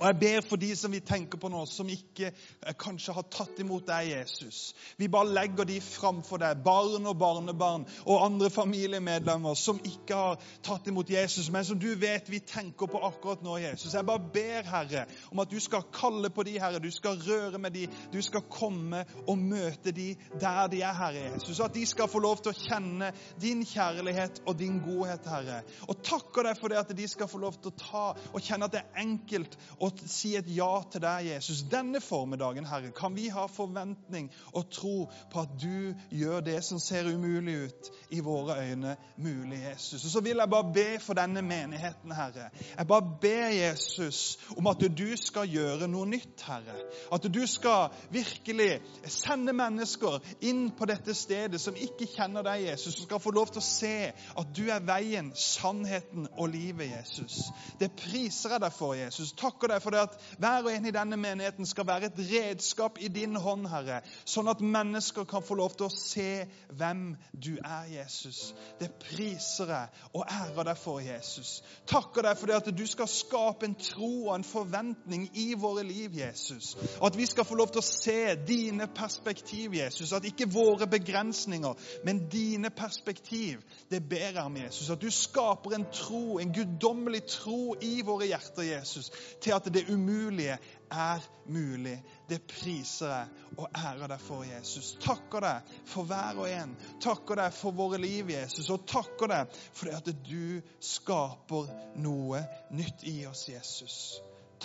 Og 0.00 0.06
Jeg 0.06 0.16
ber 0.20 0.40
for 0.48 0.58
de 0.58 0.70
som 0.76 0.92
vi 0.92 0.98
tenker 1.04 1.38
på 1.38 1.48
nå, 1.52 1.60
som 1.70 1.88
ikke 1.92 2.30
eh, 2.32 2.74
kanskje 2.80 3.12
har 3.14 3.26
tatt 3.30 3.60
imot 3.62 3.84
deg, 3.86 4.08
Jesus. 4.10 4.72
Vi 4.98 5.06
bare 5.12 5.30
legger 5.30 5.68
de 5.68 5.76
framfor 5.84 6.40
deg, 6.42 6.62
barn 6.64 7.06
og 7.06 7.18
barnebarn 7.20 7.84
og 8.02 8.24
andre 8.24 8.48
familiemedlemmer 8.50 9.54
som 9.58 9.78
ikke 9.84 10.18
har 10.18 10.48
tatt 10.66 10.88
imot 10.90 11.12
Jesus, 11.12 11.50
men 11.52 11.66
som 11.68 11.78
du 11.78 11.92
vet 12.00 12.30
vi 12.32 12.40
tenker 12.42 12.90
på 12.90 13.02
akkurat 13.06 13.44
nå, 13.44 13.58
Jesus. 13.62 13.94
Jeg 13.94 14.08
bare 14.08 14.24
ber, 14.34 14.66
Herre, 14.66 15.04
om 15.30 15.44
at 15.44 15.52
du 15.52 15.60
skal 15.62 15.86
kalle 15.94 16.32
på 16.32 16.46
de, 16.48 16.56
Herre. 16.58 16.82
Du 16.82 16.90
skal 16.90 17.20
røre 17.22 17.60
med 17.62 17.76
de. 17.76 17.86
Du 18.10 18.18
skal 18.24 18.42
komme 18.50 19.04
og 19.28 19.38
møte 19.38 19.94
de 19.94 20.10
der 20.40 20.72
de 20.72 20.82
er, 20.82 20.96
Herre 20.96 21.28
Jesus. 21.28 21.60
At 21.60 21.76
de 21.76 21.84
skal 21.86 22.10
få 22.10 22.24
lov 22.24 22.42
til 22.42 22.54
å 22.54 22.64
kjenne 22.64 23.12
din 23.40 23.62
kjærlighet 23.68 24.42
og 24.48 24.58
din 24.58 24.80
godhet, 24.82 25.30
Herre. 25.30 25.62
Og 25.86 26.02
takker 26.02 26.48
deg 26.48 26.58
for 26.58 26.72
det 26.72 26.82
at 26.82 26.96
de 26.96 27.08
skal 27.10 27.30
få 27.30 27.44
lov 27.44 27.60
til 27.60 27.70
å 27.70 27.78
ta 27.84 28.04
og 28.32 28.42
kjenne 28.42 28.66
at 28.66 28.74
det 28.74 28.82
er 28.82 29.04
enkelt 29.04 29.54
og 29.80 30.00
si 30.10 30.34
et 30.36 30.48
ja 30.56 30.70
til 30.92 31.02
deg, 31.04 31.28
Jesus. 31.34 31.62
Denne 31.70 32.00
formiddagen, 32.00 32.66
Herre, 32.68 32.92
kan 32.96 33.16
vi 33.16 33.28
ha 33.32 33.46
forventning 33.50 34.30
og 34.52 34.70
tro 34.72 35.08
på 35.32 35.44
at 35.44 35.54
du 35.60 35.94
gjør 36.14 36.40
det 36.44 36.58
som 36.64 36.80
ser 36.82 37.08
umulig 37.10 37.56
ut, 37.66 37.90
i 38.10 38.20
våre 38.20 38.58
øyne 38.62 38.96
mulig, 39.16 39.58
Jesus. 39.70 40.04
Og 40.04 40.10
så 40.10 40.20
vil 40.20 40.40
jeg 40.40 40.50
bare 40.50 40.72
be 40.74 40.86
for 41.00 41.18
denne 41.18 41.42
menigheten, 41.42 42.12
Herre. 42.12 42.50
Jeg 42.78 42.86
bare 42.86 43.16
ber 43.20 43.48
Jesus 43.54 44.38
om 44.56 44.66
at 44.70 44.84
du 44.98 45.06
skal 45.16 45.48
gjøre 45.50 45.88
noe 45.90 46.06
nytt, 46.06 46.44
Herre. 46.46 46.76
At 47.12 47.26
du 47.34 47.42
skal 47.46 47.94
virkelig 48.14 48.80
sende 49.10 49.52
mennesker 49.52 50.20
inn 50.44 50.68
på 50.78 50.88
dette 50.88 51.14
stedet 51.14 51.60
som 51.60 51.76
ikke 51.76 52.08
kjenner 52.14 52.44
deg, 52.46 52.68
Jesus, 52.68 52.94
som 52.94 53.08
skal 53.08 53.22
få 53.22 53.34
lov 53.34 53.52
til 53.52 53.62
å 53.62 53.66
se 53.66 53.96
at 54.12 54.54
du 54.56 54.64
er 54.70 54.84
veien, 54.84 55.32
sannheten 55.38 56.28
og 56.38 56.52
livet, 56.52 56.90
Jesus. 56.92 57.40
Det 57.80 57.90
priser 57.98 58.56
jeg 58.56 58.64
deg 58.64 58.74
for, 58.74 58.94
Jesus. 58.98 59.34
Takk 59.38 59.63
takker 59.64 59.74
deg 59.74 59.82
for 59.82 59.94
det 59.94 60.02
at 60.04 60.16
hver 60.38 60.66
og 60.66 60.72
en 60.72 60.86
i 60.86 60.92
denne 60.92 61.16
menigheten 61.16 61.66
skal 61.66 61.86
være 61.86 62.10
et 62.10 62.18
redskap 62.18 62.98
i 63.00 63.08
din 63.08 63.36
hånd, 63.36 63.66
Herre, 63.68 64.02
sånn 64.28 64.48
at 64.50 64.60
mennesker 64.60 65.24
kan 65.28 65.44
få 65.44 65.56
lov 65.58 65.74
til 65.76 65.86
å 65.88 65.94
se 65.94 66.44
hvem 66.74 67.14
du 67.32 67.56
er, 67.56 67.86
Jesus. 68.00 68.54
Det 68.80 68.90
priser 69.00 69.70
jeg 69.72 69.88
og 70.12 70.24
ærer 70.28 70.68
deg 70.68 70.78
for, 70.80 71.00
Jesus. 71.00 71.62
Takker 71.88 72.26
deg 72.26 72.38
for 72.38 72.50
det 72.50 72.58
at 72.58 72.70
du 72.76 72.84
skal 72.86 73.08
skape 73.08 73.68
en 73.68 73.76
tro 73.78 74.12
og 74.28 74.34
en 74.36 74.46
forventning 74.46 75.28
i 75.40 75.52
våre 75.58 75.84
liv, 75.86 76.14
Jesus. 76.18 76.74
At 77.04 77.16
vi 77.16 77.26
skal 77.30 77.48
få 77.48 77.58
lov 77.58 77.72
til 77.72 77.82
å 77.82 77.86
se 77.86 78.34
dine 78.46 78.88
perspektiv, 78.94 79.76
Jesus. 79.78 80.12
At 80.12 80.28
ikke 80.28 80.50
våre 80.52 80.88
begrensninger, 80.90 81.74
men 82.04 82.24
dine 82.32 82.70
perspektiv. 82.74 83.62
Det 83.90 84.02
ber 84.08 84.28
jeg 84.28 84.44
om, 84.44 84.60
Jesus. 84.60 84.90
At 84.92 85.02
du 85.02 85.10
skaper 85.14 85.76
en 85.76 85.88
tro, 85.92 86.38
en 86.38 86.52
guddommelig 86.54 87.24
tro 87.38 87.74
i 87.82 87.96
våre 88.04 88.28
hjerter, 88.28 88.66
Jesus, 88.74 89.10
at 89.56 89.68
det 89.72 89.84
umulige 89.92 90.56
er 90.90 91.24
mulig. 91.46 91.96
Det 92.28 92.40
priser 92.48 93.10
jeg 93.10 93.48
og 93.58 93.68
ærer 93.78 94.10
deg 94.10 94.22
for, 94.22 94.44
Jesus. 94.48 94.94
Takker 95.02 95.44
deg 95.44 95.74
for 95.90 96.08
hver 96.08 96.40
og 96.42 96.50
en. 96.50 96.76
Takker 97.02 97.40
deg 97.40 97.56
for 97.56 97.76
våre 97.76 98.00
liv, 98.02 98.30
Jesus. 98.34 98.70
Og 98.74 98.86
takker 98.90 99.32
deg 99.32 99.58
for 99.66 99.90
det 99.90 99.98
at 99.98 100.12
du 100.28 100.60
skaper 100.82 101.72
noe 102.04 102.44
nytt 102.74 103.06
i 103.10 103.18
oss, 103.30 103.48
Jesus. 103.52 103.98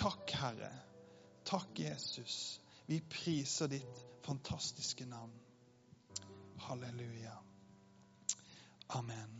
Takk, 0.00 0.36
Herre. 0.40 0.72
Takk, 1.48 1.72
Jesus. 1.78 2.60
Vi 2.86 3.00
priser 3.00 3.70
ditt 3.70 4.06
fantastiske 4.26 5.06
navn. 5.06 5.34
Halleluja. 6.66 7.36
Amen. 8.88 9.39